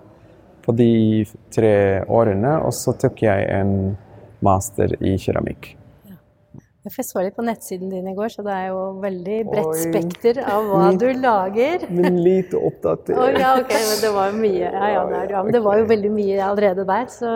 [0.64, 1.76] på de tre
[2.08, 2.58] årene.
[2.64, 3.96] Og så tok jeg en
[4.44, 5.74] master i keramikk.
[6.84, 10.41] Jeg så litt på nettsiden din i går, så det er jo veldig bredt spekter
[10.43, 11.86] av hva du lager.
[11.88, 13.15] Men lite oppdatert.
[13.15, 15.80] oh, ja, ok, men det var jo mye ja, ja, det ja, men det var
[15.80, 17.08] jo veldig mye allerede der.
[17.13, 17.32] Så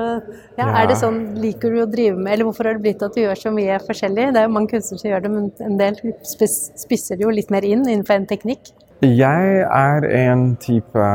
[0.59, 3.15] ja, er det sånn, liker du å drive med, eller hvorfor har det blitt at
[3.15, 4.27] du gjør så mye forskjellig?
[4.35, 7.53] Det er jo mange kunstnere som gjør det, men en del spisser det jo litt
[7.53, 8.73] mer inn innenfor en teknikk.
[9.07, 11.07] Jeg er en type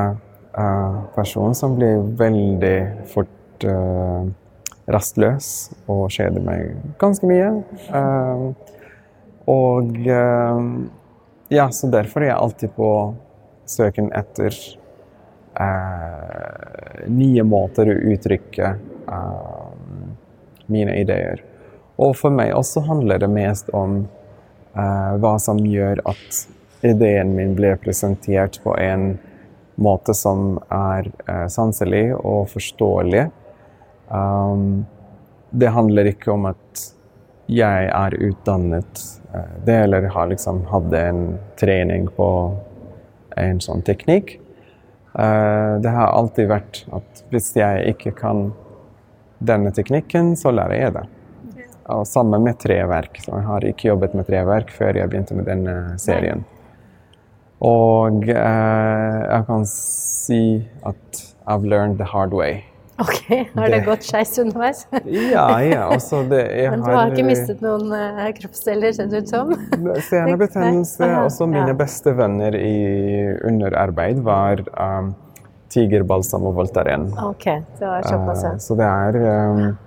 [0.57, 2.77] uh, person som blir veldig
[3.13, 4.33] fort eh,
[4.91, 7.51] rastløs og kjeder meg ganske mye.
[7.93, 8.53] Uh,
[9.51, 10.63] og uh,
[11.53, 12.91] ja, så derfor er jeg alltid på
[13.69, 14.57] søken etter
[15.61, 16.73] uh,
[17.07, 18.75] nye måter å uttrykke
[19.09, 19.71] eh,
[20.73, 21.43] mine ideer.
[22.01, 24.03] Og for meg også handler det mest om
[24.75, 26.43] eh, hva som gjør at
[26.87, 29.17] ideen min blir presentert på en
[29.83, 33.29] måte som er eh, sanselig og forståelig.
[34.09, 34.85] Um,
[35.51, 36.85] det handler ikke om at
[37.53, 39.03] jeg er utdannet
[39.35, 41.25] eh, det, eller har liksom hatt en
[41.61, 42.29] trening på
[43.37, 44.39] en sånn teknikk.
[45.13, 48.47] Uh, det har alltid vært at hvis jeg ikke kan
[49.45, 51.05] denne teknikken, så lærer jeg det.
[51.93, 53.21] Og sammen med treverk.
[53.21, 56.47] Så jeg har ikke jobbet med treverk før jeg begynte med denne serien.
[57.63, 60.43] Og uh, jeg kan si
[60.89, 62.63] at I've learned the hard way.
[63.01, 63.19] Ok,
[63.55, 64.87] har det Det- gått skeis underveis?
[65.07, 69.29] Ja, ja, altså det Men du har ikke mistet noen uh, kroppsdeler, ser det ut
[69.33, 69.53] som?
[70.11, 71.09] Senebetennelse.
[71.25, 71.75] Også mine Ja.
[71.75, 75.15] beste venner i underarbeid var um,
[75.73, 77.09] tigerbalsam og Voltaren.
[77.25, 77.45] Ok,
[77.79, 78.51] det var såpass, ja.
[78.53, 79.79] Eh, så det er um,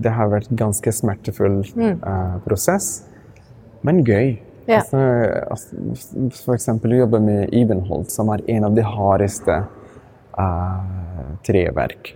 [0.00, 1.98] Det har vært ganske smertefull Mm.
[2.02, 3.02] eh, prosess,
[3.82, 4.38] men gøy.
[4.66, 4.78] Ja.
[4.80, 4.96] Altså,
[5.50, 9.66] altså, for eksempel å jobbe med Evenholt, som er en av de hardeste
[10.38, 10.80] eh,
[11.44, 12.14] treverk.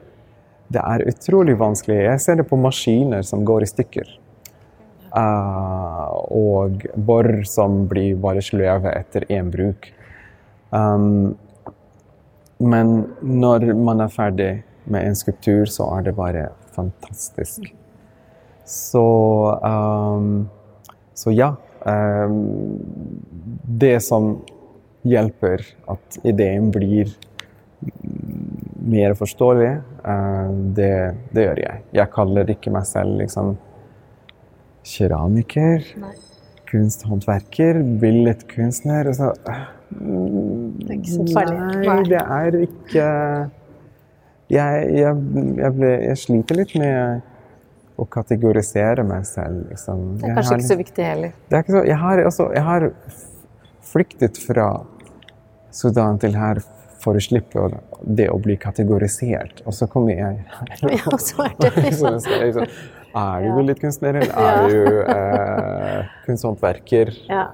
[0.73, 2.01] Det er utrolig vanskelig.
[2.07, 4.13] Jeg ser det på maskiner som går i stykker.
[5.15, 9.91] Uh, og bor som blir bare sløve etter én bruk.
[10.75, 11.37] Um,
[12.59, 14.51] men når man er ferdig
[14.91, 17.71] med en skulptur, så er det bare fantastisk.
[18.65, 19.05] Så
[19.63, 20.49] um,
[21.15, 21.55] Så ja.
[21.85, 22.81] Um,
[23.69, 24.39] det som
[25.05, 25.61] hjelper
[25.93, 27.13] at ideen blir
[28.85, 29.71] mer forståelig,
[30.05, 30.91] eh, det,
[31.35, 31.83] det gjør jeg.
[31.97, 33.55] Jeg kaller ikke meg selv liksom
[34.85, 35.85] keramiker,
[36.71, 39.07] kunsthåndverker, billedkunstner.
[39.13, 39.33] Altså,
[39.95, 41.61] Det er ikke så farlig.
[41.87, 43.05] Nei, det er ikke
[44.53, 45.21] Jeg, jeg,
[45.57, 47.23] jeg, ble, jeg sliter litt med
[47.97, 49.63] å kategorisere meg selv.
[49.71, 50.03] Liksom.
[50.21, 51.33] Det er kanskje har- ikke så viktig heller.
[51.49, 52.87] det er ikke så, jeg, har, altså, jeg har
[53.95, 54.67] flyktet fra
[55.75, 56.61] Sudan til her
[57.05, 57.69] for å slippe
[58.03, 59.63] det å bli kategorisert.
[59.69, 60.45] Og så kommer jeg.
[60.83, 62.19] Ja, så er det liksom.
[62.19, 62.71] liksom,
[63.15, 67.13] er du billedkunstner, eller er du eh, kunsthåndverker?
[67.31, 67.51] Ja,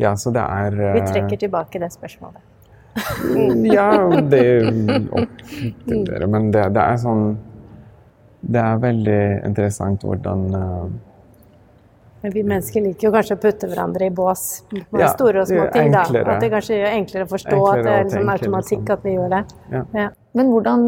[0.00, 2.42] Ja, så det er vi eh, trekker tilbake det spørsmålet.
[3.72, 3.88] Ja,
[4.20, 4.42] det
[5.16, 6.26] opp til dere.
[6.28, 7.22] Men det, det er sånn
[8.42, 10.84] Det er veldig interessant hvordan eh,
[12.22, 15.48] Men vi mennesker liker jo kanskje å putte hverandre i bås med Ja, store og
[15.50, 15.90] små ting.
[15.90, 16.04] da.
[16.04, 16.36] enklere.
[16.36, 18.92] At det kanskje er enklere å forstå Enklere at det er liksom tenke, automatikk liksom.
[18.94, 19.42] at vi gjør det.
[19.72, 19.84] Ja.
[19.98, 20.08] Ja.
[20.38, 20.84] Men hvordan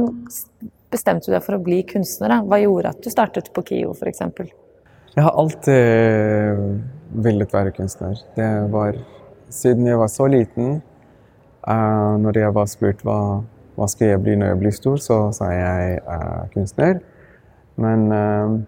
[0.95, 2.31] bestemte du deg for å bli kunstner?
[2.31, 2.43] Da?
[2.47, 4.23] Hva gjorde at du startet på KIO f.eks.?
[5.15, 6.79] Jeg har alltid
[7.25, 8.19] villet være kunstner.
[8.37, 8.99] Det var
[9.51, 10.83] siden jeg var så liten.
[11.65, 13.19] Uh, når jeg var spurt hva,
[13.75, 17.01] hva skal jeg bli når jeg blir stor, så sa jeg uh, kunstner.
[17.81, 18.59] Men uh,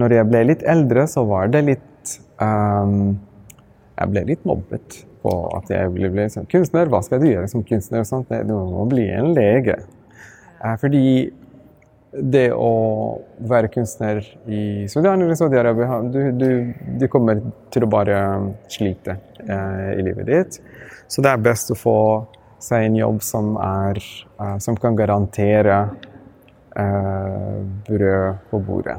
[0.00, 1.86] når jeg ble litt eldre, så var det litt
[2.40, 2.94] eh,
[4.00, 6.88] Jeg ble litt mobbet på at jeg ville bli sånn, kunstner.
[6.88, 8.04] Hva skal du gjøre som kunstner?
[8.08, 8.28] sånt?
[8.30, 9.76] Det- Du må bli en lege.
[10.64, 11.32] Eh, fordi
[12.12, 17.38] det å være kunstner i Sudan eller Saudi-Arabia du, du, du kommer
[17.70, 18.16] til å bare
[18.68, 20.58] slite eh, i livet ditt.
[21.06, 22.26] Så det er best å få
[22.58, 24.00] seg en jobb som, er,
[24.40, 25.76] eh, som kan garantere
[26.76, 28.96] eh, brød på bordet.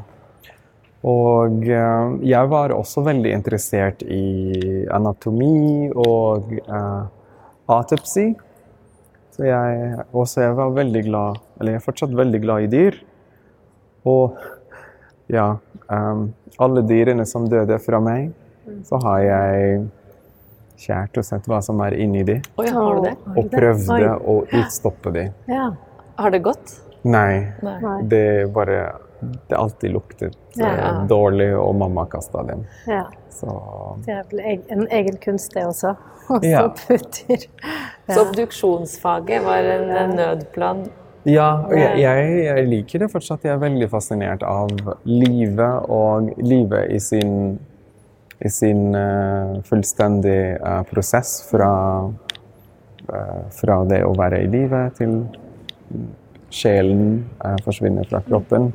[1.08, 7.08] Og eh, jeg var også veldig interessert i anatomi og uh,
[7.74, 8.28] autopsy.
[9.32, 13.00] Så jeg, også jeg var veldig glad, eller jeg er fortsatt veldig glad i dyr.
[14.12, 14.38] Og
[15.32, 15.48] ja,
[15.88, 16.28] um,
[16.62, 18.30] alle dyrene som døde fra meg,
[18.86, 19.82] så har jeg
[20.82, 23.14] kjært og sett hva som er inni de, Oi, har du det?
[23.38, 25.34] og prøvde å utstoppe dem.
[25.50, 25.72] Ja.
[26.22, 26.76] Har det gått?
[27.08, 27.48] Nei.
[27.66, 27.96] Nei.
[28.06, 28.84] det bare
[29.50, 30.92] Det alltid luktet eh, Ja.
[31.10, 32.66] dårlig, og mamma kasta dem.
[32.88, 33.06] ja.
[33.32, 33.48] Så
[34.06, 35.96] Det er vel en egen kunst, det også.
[36.30, 36.68] Og så Ja.
[36.68, 37.46] putter
[38.10, 40.84] Så obduksjonsfaget var en, en nødplan?
[41.26, 43.44] Ja, og jeg, jeg, jeg liker det fortsatt.
[43.46, 44.70] Jeg er veldig fascinert av
[45.06, 47.60] livet og livet i sin,
[48.42, 51.72] i sin eh, fullstendige eh, prosess fra,
[53.52, 55.16] fra det å være i livet til
[56.52, 57.24] sjelen
[57.66, 58.72] forsvinner fra kroppen.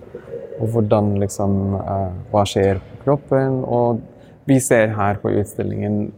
[0.61, 3.63] Og hvordan liksom eh, Hva skjer på kroppen?
[3.65, 4.01] Og
[4.49, 6.11] vi ser her på utstillingen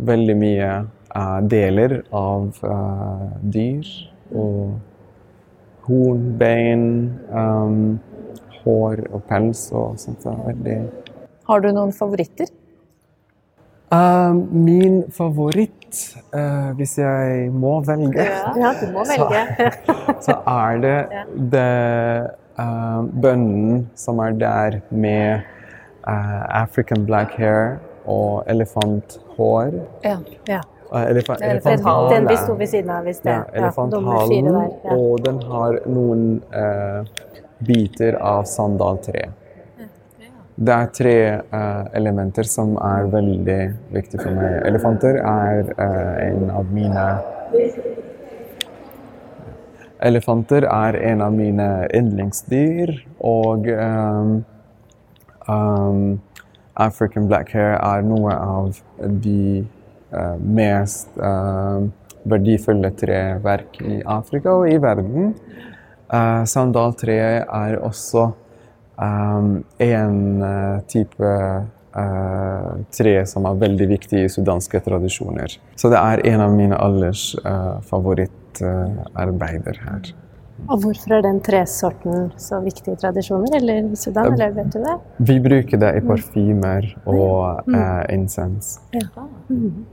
[0.00, 3.90] veldig mye eh, deler av eh, dyr.
[4.30, 4.78] og
[5.90, 6.82] horn, bein,
[8.60, 10.22] hår og pels og sånt.
[10.22, 10.76] Veldig
[11.48, 12.46] Har du noen favoritter?
[13.90, 15.96] Um, min favoritt,
[16.34, 19.70] uh, hvis jeg må velge, Ja, du må velge.
[20.26, 20.98] så er det,
[21.50, 21.64] det
[22.54, 25.40] uh, bønnen som er der med
[26.06, 29.74] African black hair og elefanthår.
[30.04, 30.16] Ja.
[30.46, 30.60] Ja.
[30.92, 31.18] Uh, Den,
[31.50, 32.14] elefanthale.
[32.14, 33.32] den vi sto ved siden av i sted.
[33.32, 34.54] Ja, elefanthalen.
[34.84, 34.94] Ja.
[34.94, 36.40] Og den har noen
[37.66, 39.32] biter av sandaltre.
[40.60, 41.16] Det er tre
[41.54, 43.60] uh, elementer som er veldig
[43.94, 44.58] viktige for meg.
[44.68, 47.04] Elefanter er uh, en av mine
[50.00, 52.92] Elefanter er en av mine yndlingsdyr,
[53.24, 54.30] og um,
[55.44, 56.04] um,
[56.76, 58.80] African black hair er noe av
[59.24, 59.64] de
[60.14, 61.88] uh, mest eh,
[62.30, 65.34] verdifulle treverk i Afrika og i verden.
[66.08, 68.30] Uh, sandaltreet er også
[69.00, 71.26] en eh, type
[71.96, 75.56] eh, tre som er veldig viktig i sudanske tradisjoner.
[75.76, 80.10] Så det er en av mine allers uh, favorittarbeider her.
[80.68, 84.82] Og hvorfor er den tresorten så viktig i tradisjoner, eller i Sudan, eller vet du
[84.84, 84.98] det?
[85.30, 87.64] Vi bruker det i parfymer og
[88.12, 88.76] insens.
[88.92, 89.24] incense.
[89.48, 89.86] Mm.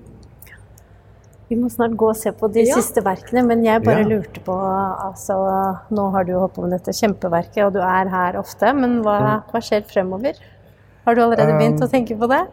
[1.47, 4.07] Vi må snart gå og se på de siste verkene, men jeg bare Ja.
[4.07, 5.37] lurte på altså,
[5.89, 9.43] Nå har du holdt på med dette kjempeverket, og du er her ofte, men hva,
[9.47, 10.35] hva skjer fremover?
[11.05, 12.43] Har du allerede begynt å tenke på det?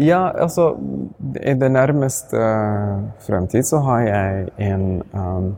[0.00, 0.72] Ja, altså
[1.36, 2.40] I det nærmeste
[3.26, 5.56] fremtid så har jeg en um,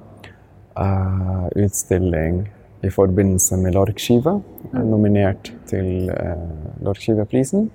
[0.77, 2.49] uh, utstilling
[2.85, 4.41] i forbindelse med Lorkskiva.
[4.75, 7.71] Er Nominert til uh, Lorkskivaprisen.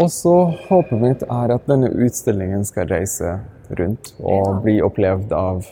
[0.00, 0.34] Og så
[0.66, 3.38] håpet mitt er at denne utstillingen skal reise
[3.78, 5.62] rundt og bli opplevd av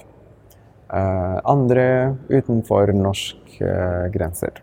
[0.93, 3.73] uh, andre utenfor norske
[4.15, 4.63] grenser.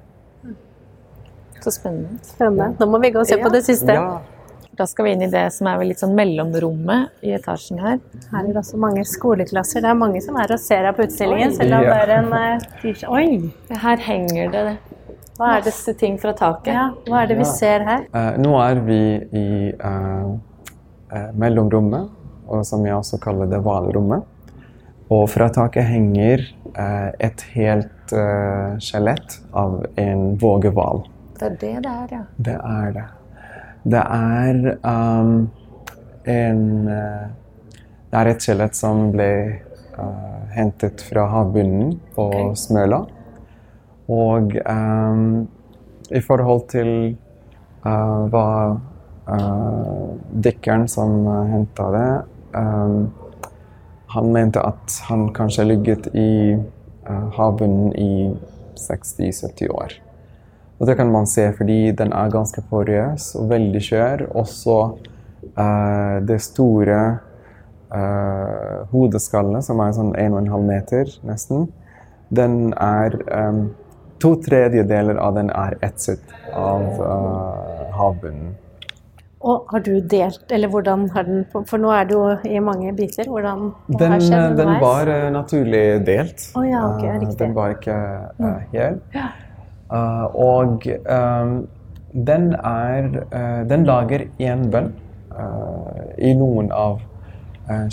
[1.65, 2.19] Så spennende.
[2.21, 2.75] Spennende.
[2.79, 3.93] Nå må vi gå og se på det siste.
[3.97, 4.21] Ja.
[4.75, 8.01] Da skal vi inn i det som er litt sånn mellomrommet i etasjen her.
[8.31, 9.81] Her er det også mange skoleklasser.
[9.85, 11.93] Det er mange som er og ser her på utstillingen, selv om Ja.
[11.93, 13.53] det er en uh, tirsdag Oi!
[13.85, 14.65] Her henger det
[15.37, 16.73] Hva er disse ting fra taket.
[16.73, 17.53] ja, hva er det vi Ja.
[17.53, 18.03] ser her?
[18.13, 18.99] Uh, nå er vi
[19.31, 20.35] i uh,
[21.11, 22.09] eh, mellomrommet,
[22.47, 24.25] og som jeg også kaller det hvalrommet.
[25.13, 26.41] Og fra taket henger
[26.73, 31.03] eh, et helt eh, skjelett av en vågehval.
[31.37, 32.23] Det er det det er, ja.
[32.37, 33.05] Det er det.
[33.85, 35.33] Det er um,
[36.25, 37.25] en eh,
[38.09, 39.27] Det er et skjelett som ble
[39.97, 42.53] uh, hentet fra havbunnen på okay.
[42.55, 43.01] Smøla.
[44.07, 45.43] Og um,
[46.09, 46.91] i forhold til
[47.83, 48.47] uh, hva
[49.27, 52.07] uh, dykkeren som henta det
[54.15, 58.35] Han mente at han kanskje ligget i eh, havbunnen i
[58.79, 59.93] 60-70 år.
[60.79, 64.25] Og det kan man se fordi den er ganske porøs og veldig skjør.
[64.35, 64.77] Også
[65.55, 66.99] uh, det store
[67.95, 71.69] uh, hodeskallet, som er sånn 1,5 meter nesten,
[72.27, 73.65] den er um,
[74.23, 76.21] To tredjedeler av den er etset
[76.55, 78.53] av uh, havbunnen.
[79.45, 82.93] Og har du delt, eller hvordan har den For nå er det jo i mange
[82.97, 83.27] biter.
[83.29, 86.47] Hvordan Den, har skjedd eh, den var uh, naturlig delt.
[86.57, 87.35] Oh, ja, okay, riktig.
[87.35, 87.97] Uh, Den var ikke
[88.41, 88.97] uh, hel.
[89.85, 91.49] Eh, og eh,
[92.27, 94.87] den er eh, Den lager én bønn
[95.29, 97.03] eh, i noen av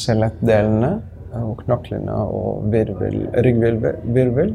[0.00, 0.90] skjelettdelene
[1.34, 4.54] eh, og knoklene og virvel, ryggvirvel.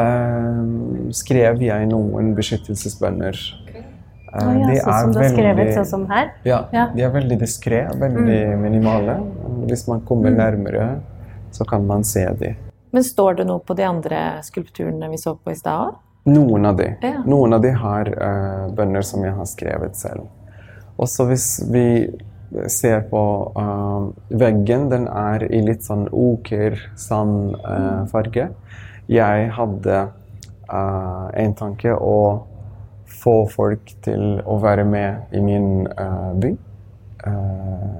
[0.00, 0.64] eh,
[1.12, 3.36] skrev jeg noen beskyttelsesbønner.
[4.32, 6.32] Å ja, de sånn som du har skrevet, sånn som her?
[6.44, 6.88] ja, Ja.
[6.94, 9.20] de er veldig diskré, veldig minimale.
[9.66, 11.00] Hvis man kommer nærmere,
[11.50, 12.56] så kan man se de.
[12.92, 15.94] Men står det noe på de andre skulpturene vi så på i stad òg?
[16.26, 16.96] Noen av de.
[17.02, 17.22] Ja.
[17.24, 20.26] Noen av de har uh, bønner som jeg har skrevet selv.
[20.98, 22.10] Også hvis vi
[22.72, 27.62] ser på uh, veggen, den er i litt sånn oker-sandfarge.
[27.62, 28.48] Uh, farge.
[29.06, 29.98] Jeg hadde
[30.66, 32.16] uh, en tanke å
[33.26, 36.52] få folk til å være med i min uh, by.
[37.26, 37.96] Eh,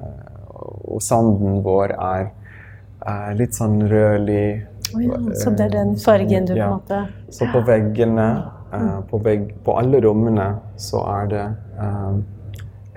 [0.87, 4.67] og sanden vår er litt sånn rødlig.
[4.95, 6.99] Oh, ja, så det er den fargen du på en måte
[7.35, 8.27] Så på veggene,
[8.71, 10.47] eh, på, vegg, på alle rommene,
[10.79, 11.47] så er det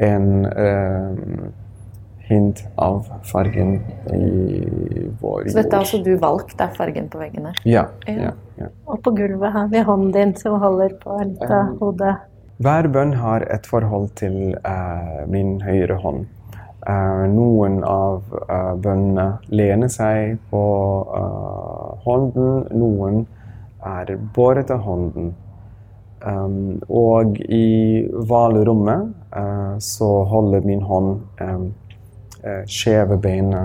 [0.06, 0.30] en
[2.30, 3.80] hint av fargen
[4.14, 5.52] i vår jord.
[5.52, 7.54] Så dette har altså du valgt, det er fargen på veggene?
[7.66, 7.88] Ja.
[8.08, 8.18] Ja.
[8.30, 8.68] ja, ja.
[8.86, 12.16] Og på gulvet har vi hånden din som holder på litt av hodet.
[12.60, 16.28] Hver bønn har et forhold til uh, min høyre hånd.
[16.86, 20.64] Uh, noen av uh, bønnene lener seg på
[22.06, 23.24] hånden, noen
[23.86, 25.34] er båret av hånden.
[26.20, 31.70] Um, og i hvalrommet eh, så holder min hånd um,
[32.68, 33.64] skjeve beina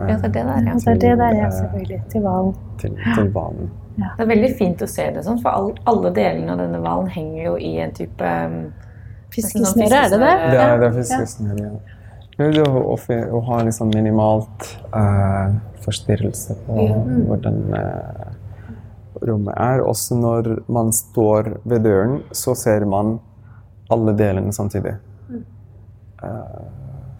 [0.00, 0.74] eh, Ja, det er det der, ja.
[0.78, 2.02] Til, det er det der, ja, eh, selvfølgelig.
[2.12, 2.54] Til hvalen.
[2.80, 3.32] til, til
[4.00, 4.10] ja.
[4.16, 7.08] Det er veldig fint å se det sånn, for all, alle delene av denne hvalen
[7.12, 8.60] henger jo i en type um,
[9.30, 10.30] Fiskesnøre, er det det?
[10.50, 10.92] Det er, det er Ja.
[10.96, 11.96] fiskesnøre, ja.
[12.38, 12.96] Det er jo å,
[13.36, 15.52] å ha liksom minimalt uh,
[15.84, 16.86] forstyrrelse på
[17.28, 18.30] hvordan uh,
[19.28, 19.82] rommet er.
[19.84, 23.18] Også når man står ved døren, så ser man
[23.90, 24.94] alle delene samtidig.
[26.22, 26.60] Eh,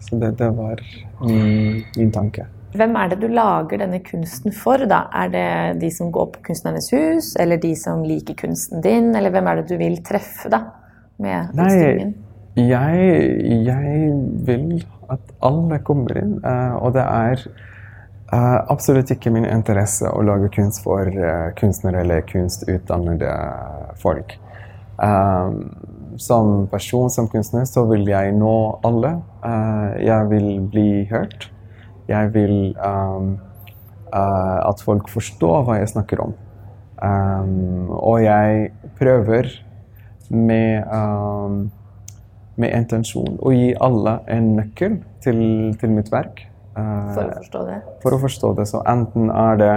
[0.01, 0.81] så det, det var
[1.21, 2.47] min, min tanke.
[2.71, 5.03] Hvem er det du lager denne kunsten for, da?
[5.23, 5.47] Er det
[5.81, 9.59] de som går på Kunstnernes hus, eller de som liker kunsten din, eller hvem er
[9.59, 10.63] det du vil treffe, da?
[11.21, 12.13] Med Nei, utstillingen?
[12.55, 14.13] jeg, jeg
[14.47, 20.23] vil at alle kommer inn, eh, og det er eh, absolutt ikke min interesse å
[20.25, 23.35] lage kunst for eh, kunstnere eller kunstutdannede
[23.99, 24.37] folk.
[25.01, 25.63] Um,
[26.21, 29.15] som person, som kunstner, så vil jeg nå alle.
[29.45, 31.51] Eh, jeg vil bli hørt.
[32.07, 33.39] Jeg vil um,
[34.13, 36.33] uh, at folk forstår hva jeg snakker om.
[37.01, 39.47] Um, og jeg prøver
[40.29, 41.71] med, um,
[42.55, 45.41] med intensjon å gi alle en nøkkel til,
[45.79, 46.43] til mitt verk.
[46.75, 47.79] Uh, For å forstå det.
[48.03, 48.67] for å forstå det.
[48.69, 49.73] Så enten er det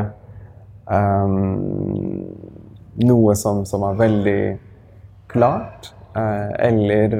[3.09, 4.41] noe som, som er veldig
[5.33, 7.15] klart, eller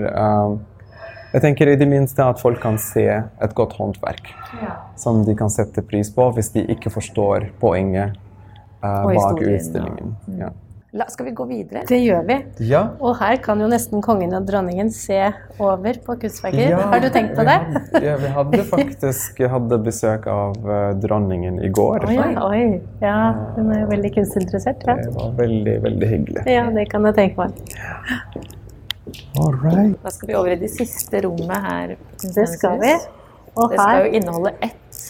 [1.35, 4.29] Jeg tenker i det minste at folk kan se et godt håndverk
[5.01, 10.15] som de kan sette pris på hvis de ikke forstår poenget eh, bak utstillingen.
[10.39, 10.53] Ja.
[10.95, 11.83] La, skal vi gå videre?
[11.89, 12.37] Det gjør vi.
[12.71, 12.85] Ja.
[13.03, 15.19] Og her kan jo nesten kongen og dronningen se
[15.59, 16.71] over på kunstverket.
[16.71, 17.57] Har du tenkt på vi det?
[17.67, 22.07] Hadde, ja, vi hadde faktisk hadde besøk av uh, dronningen i går.
[22.15, 22.65] Oi, oi.
[23.03, 23.19] Ja,
[23.57, 24.87] hun er jo veldig kunstinteressert.
[24.87, 25.01] Ja.
[25.03, 26.47] Det var veldig, veldig hyggelig.
[26.47, 28.55] ja, det kan jeg tenke meg.
[29.39, 29.97] All right.
[30.03, 31.97] Da skal vi over i det siste rommet her.
[32.23, 32.95] Det skal vi.
[33.55, 35.01] Og Det skal her jo inneholde ett,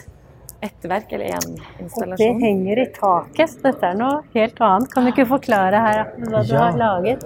[0.63, 4.91] ett verk, eller én og det henger i taket, så dette er noe helt annet.
[4.93, 6.65] Kan du ikke forklare her hva du Ja.
[6.71, 7.25] har laget?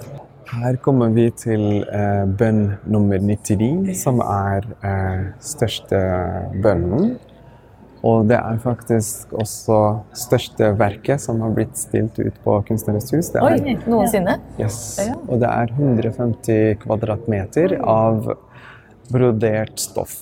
[0.48, 5.98] Her kommer vi til eh, bønn nummer 99, som er eh, største
[6.62, 7.18] bønnen.
[8.06, 9.78] Og det er faktisk også
[10.16, 13.32] største verket som har blitt stilt ut på Kunstnernes hus.
[13.34, 14.38] Det er, Oi, noensinne?
[14.60, 15.00] yes.
[15.26, 18.30] Og det er 150 kvadratmeter av
[19.10, 20.14] brodert stoff.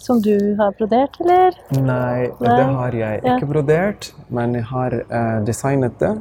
[0.00, 1.56] Som du har brodert, eller?
[1.76, 2.56] Nei, Nei.
[2.56, 6.14] det har jeg ikke brodert, men jeg har uh, designet det.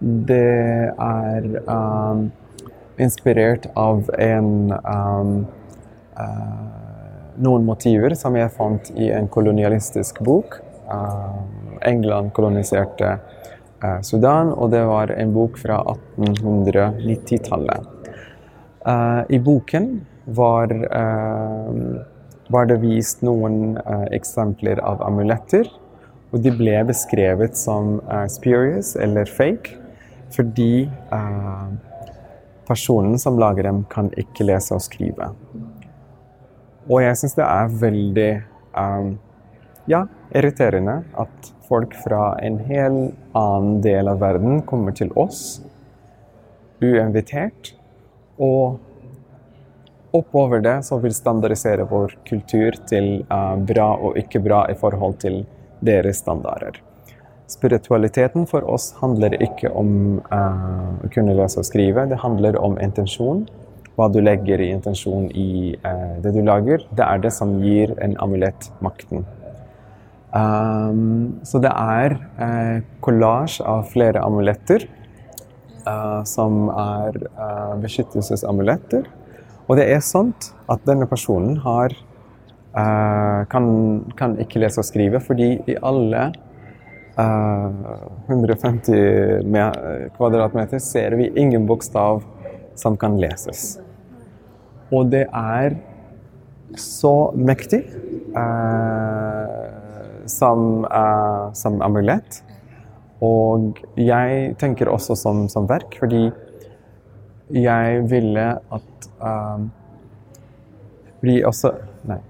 [0.00, 2.30] Det er um,
[3.00, 5.32] inspirert av en um,
[6.16, 6.89] eh,
[7.40, 10.60] noen motiver som jeg fant i en kolonialistisk bok.
[10.90, 13.18] Um, England koloniserte
[13.82, 15.80] eh, Sudan, og det var en bok fra
[16.16, 17.86] 1890-tallet.
[18.86, 21.72] Eh, I boken var, eh,
[22.48, 25.68] var det vist noen eh, eksempler av amuletter.
[26.30, 29.78] Og de ble beskrevet som eh, spurious eller fake
[30.30, 31.68] fordi eh,
[32.68, 35.32] personen som lager dem, kan ikke lese og skrive.
[36.90, 38.30] Og jeg syns det er veldig
[38.74, 39.12] um,
[39.90, 42.96] ja, irriterende at folk fra en hel
[43.38, 45.60] annen del av verden kommer til oss
[46.82, 47.74] uinvitert,
[48.40, 48.80] og
[50.16, 55.20] oppover det så vil standardisere vår kultur til uh, bra og ikke bra i forhold
[55.22, 55.44] til
[55.86, 56.80] deres standarder.
[57.50, 62.78] Spiritualiteten for oss handler ikke om uh, å kunne lese og skrive, det handler om
[62.82, 63.44] intensjon.
[63.96, 67.92] Hva du legger i intensjon i eh, det du lager, det er det som gir
[68.00, 69.26] en amulett makten.
[70.30, 72.82] Um, så det er eh,
[73.66, 74.86] av flere amuletter
[75.86, 79.08] uh, som er uh, beskyttelsesamuletter.
[79.66, 80.30] Og det er sånn
[80.70, 81.94] at denne personen har,
[82.76, 83.66] uh, kan,
[84.14, 86.30] kan ikke lese og skrive, fordi i alle
[87.18, 87.70] eh,
[88.28, 89.42] 150
[90.16, 92.22] kvadratmeter ser vi ingen bokstav
[92.78, 93.78] som kan leses.
[94.90, 95.76] Og det er
[96.78, 97.82] så mektig
[98.36, 99.66] eh,
[100.26, 102.42] som, eh, som amulett.
[103.20, 106.30] Og jeg tenker også som, som verk, fordi
[107.50, 109.68] jeg ville at eh,
[111.20, 111.72] Fordi også
[112.08, 112.20] Nei.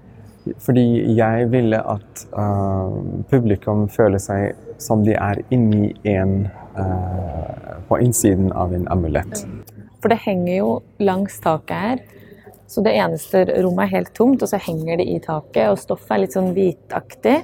[0.59, 7.99] Fordi jeg ville at um, publikum føler seg som de er inni en uh, På
[8.01, 9.45] innsiden av en amulett.
[10.01, 12.03] For det henger jo langs taket her.
[12.71, 16.15] Så det eneste rommet er helt tomt, og så henger det i taket, og stoffet
[16.15, 17.41] er litt sånn hvitaktig.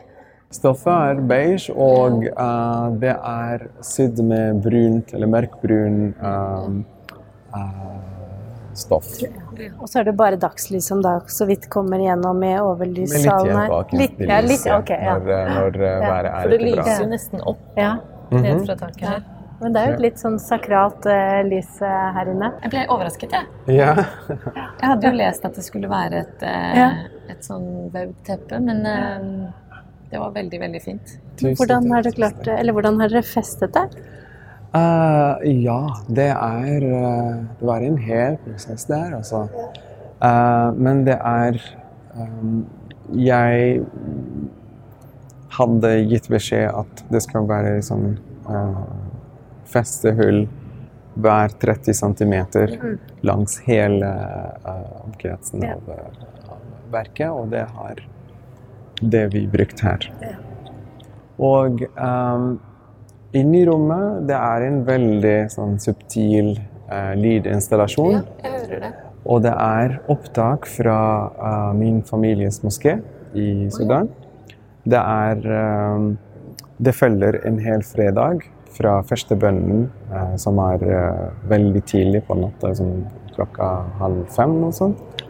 [0.55, 6.69] Stoffet er beige, og uh, det er sydd med brunt eller mørkbrun uh,
[7.51, 7.97] uh,
[8.71, 9.17] stoff.
[9.81, 13.95] Og så er det bare dagslys som da så vidt kommer gjennom i overlyssalen her.
[13.99, 15.17] Litt, ja, litt, okay, ja.
[15.19, 16.85] når, når uh, været For er ikke bra.
[16.85, 17.97] lyser jo nesten opp ja.
[18.31, 19.27] ned fra taket her.
[19.61, 22.51] Men det er jo et litt sånn sakralt uh, lys eh, her inne.
[22.61, 23.77] Jeg ble overrasket, jeg.
[23.79, 23.93] Ja.
[24.29, 26.89] Jeg hadde jo lest at det skulle være et, uh, Ja.
[27.33, 29.79] et sånn vevd men uh,
[30.11, 31.17] det var veldig, veldig fint.
[31.39, 32.47] Tusen Hvordan har klart?
[32.47, 33.87] Eller hvordan har dere festet det?
[34.75, 39.47] Eh, ja, det er Det var en hel prosess der, altså.
[40.23, 41.59] Eh, men det er
[42.15, 42.65] um,
[43.15, 43.81] Jeg
[45.57, 48.17] hadde gitt beskjed at det skal være liksom
[48.49, 48.81] uh,
[49.71, 50.45] festehull
[51.17, 52.33] hver 30 cm
[53.25, 54.09] langs hele
[54.65, 55.75] uh, omkretsen Ja.
[55.75, 58.03] av, uh, av verket, og det har
[59.01, 60.07] det vi brukt her.
[61.37, 62.59] Og um,
[63.37, 66.55] inni rommet, det er en veldig sånn subtil
[66.89, 68.21] uh, lydinstallasjon.
[68.43, 68.93] jeg hører det.
[69.27, 70.99] Og det er opptak fra
[71.35, 72.97] uh, min families moské
[73.37, 74.07] i Sudan.
[74.87, 75.41] Det er
[75.97, 76.17] um,
[76.77, 78.43] Det følger en hel fredag
[78.77, 83.05] fra første bønnen, uh, som er uh, veldig tidlig på natta, liksom
[83.37, 83.71] klokka
[84.01, 85.23] halv fem og sånt,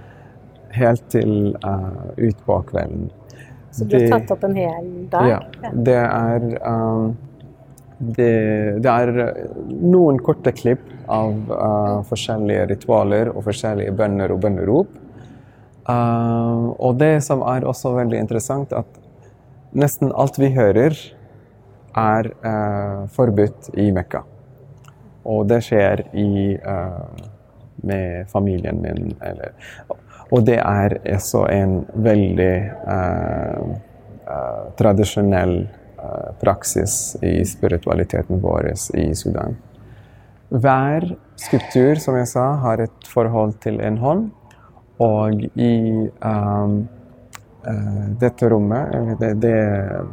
[0.78, 3.08] helt til uh, utpå kvelden.
[3.72, 5.32] Så du har tatt opp en hel dag?
[5.32, 5.72] Ja.
[5.74, 7.12] Det er um,
[7.98, 8.32] det,
[8.86, 9.12] det er
[9.68, 14.96] noen korte klipp av uh, forskjellige ritualer og forskjellige bønner og bønnerop.
[15.88, 19.00] Uh, og det som er også veldig interessant, at
[19.78, 20.98] nesten alt vi hører,
[21.98, 24.24] er uh, forbudt i Mekka.
[25.28, 27.28] Og det skjer i, uh,
[27.88, 29.12] med familien min.
[29.22, 29.56] Eller,
[30.32, 32.56] og det er også en veldig
[32.88, 33.76] uh,
[34.78, 35.62] tradisjonell
[36.38, 38.68] praksis i spiritualiteten vår
[39.00, 39.56] i Sudan.
[40.54, 41.08] Hver
[41.40, 44.28] skulptur, som jeg sa, har et forhold til en hånd.
[45.04, 45.72] Og i
[46.22, 46.76] um,
[48.22, 49.58] dette rommet, det, det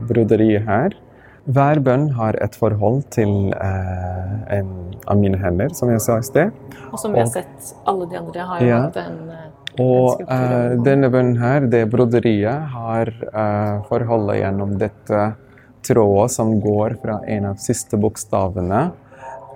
[0.09, 0.97] broderiet her,
[1.45, 4.71] Hver bønn har et forhold til eh, en
[5.11, 6.55] av mine hender, som jeg sa i sted.
[6.91, 8.79] Og som vi har sett, alle de andre har Ja.
[8.87, 9.51] hatt en eh,
[9.85, 15.35] Og eh, denne bønnen her, det broderiet, har eh, forholdet gjennom dette
[15.85, 18.93] trådet som går fra en av siste bokstavene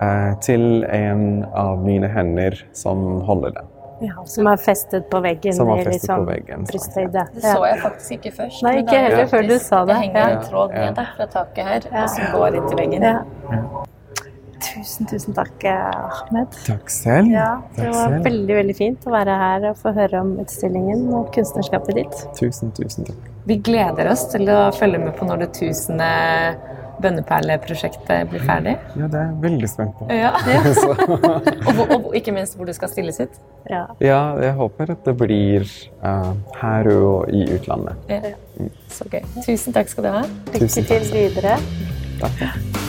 [0.01, 3.71] eh, til en av mine hender som holder den.
[4.01, 5.53] Ja, som er festet på veggen.
[5.53, 6.71] Som er festet liksom på veggen, sant.
[6.71, 7.23] brysthøyde.
[7.35, 8.63] Det så jeg faktisk ikke først.
[8.63, 9.87] Nei, ikke er heller før du sa det.
[9.95, 10.29] Det henger Ja.
[10.29, 10.85] en tråd Ja.
[10.85, 12.03] ned der fra taket her, Ja.
[12.03, 13.01] og som går inntil veggen.
[13.01, 13.19] Ja.
[14.59, 16.47] Tusen, tusen takk, Ahmed.
[16.67, 17.29] Takk selv.
[17.31, 18.23] Ja, det Takk var selv.
[18.25, 22.17] veldig veldig fint å være her og få høre om utstillingen og kunstnerskapet ditt.
[22.35, 23.15] Tusen, tusen takk.
[23.47, 26.55] Vi gleder oss til å følge med på når det tusende
[27.01, 28.75] bønneperleprosjektet blir ferdig.
[28.99, 30.07] Ja, det er jeg veldig spent på.
[30.13, 30.33] Ja.
[30.47, 30.61] ja.
[31.67, 33.39] Og, hvor- og ikke minst hvor det skal stilles ut.
[33.69, 33.85] Ja.
[34.01, 35.65] ja, jeg håper at det blir
[36.03, 37.95] uh, her og i utlandet.
[38.09, 38.33] Ja.
[38.89, 39.21] Så gøy.
[39.45, 40.23] Tusen takk skal du ha.
[40.53, 41.57] Lykke til videre.
[42.19, 42.88] Takk.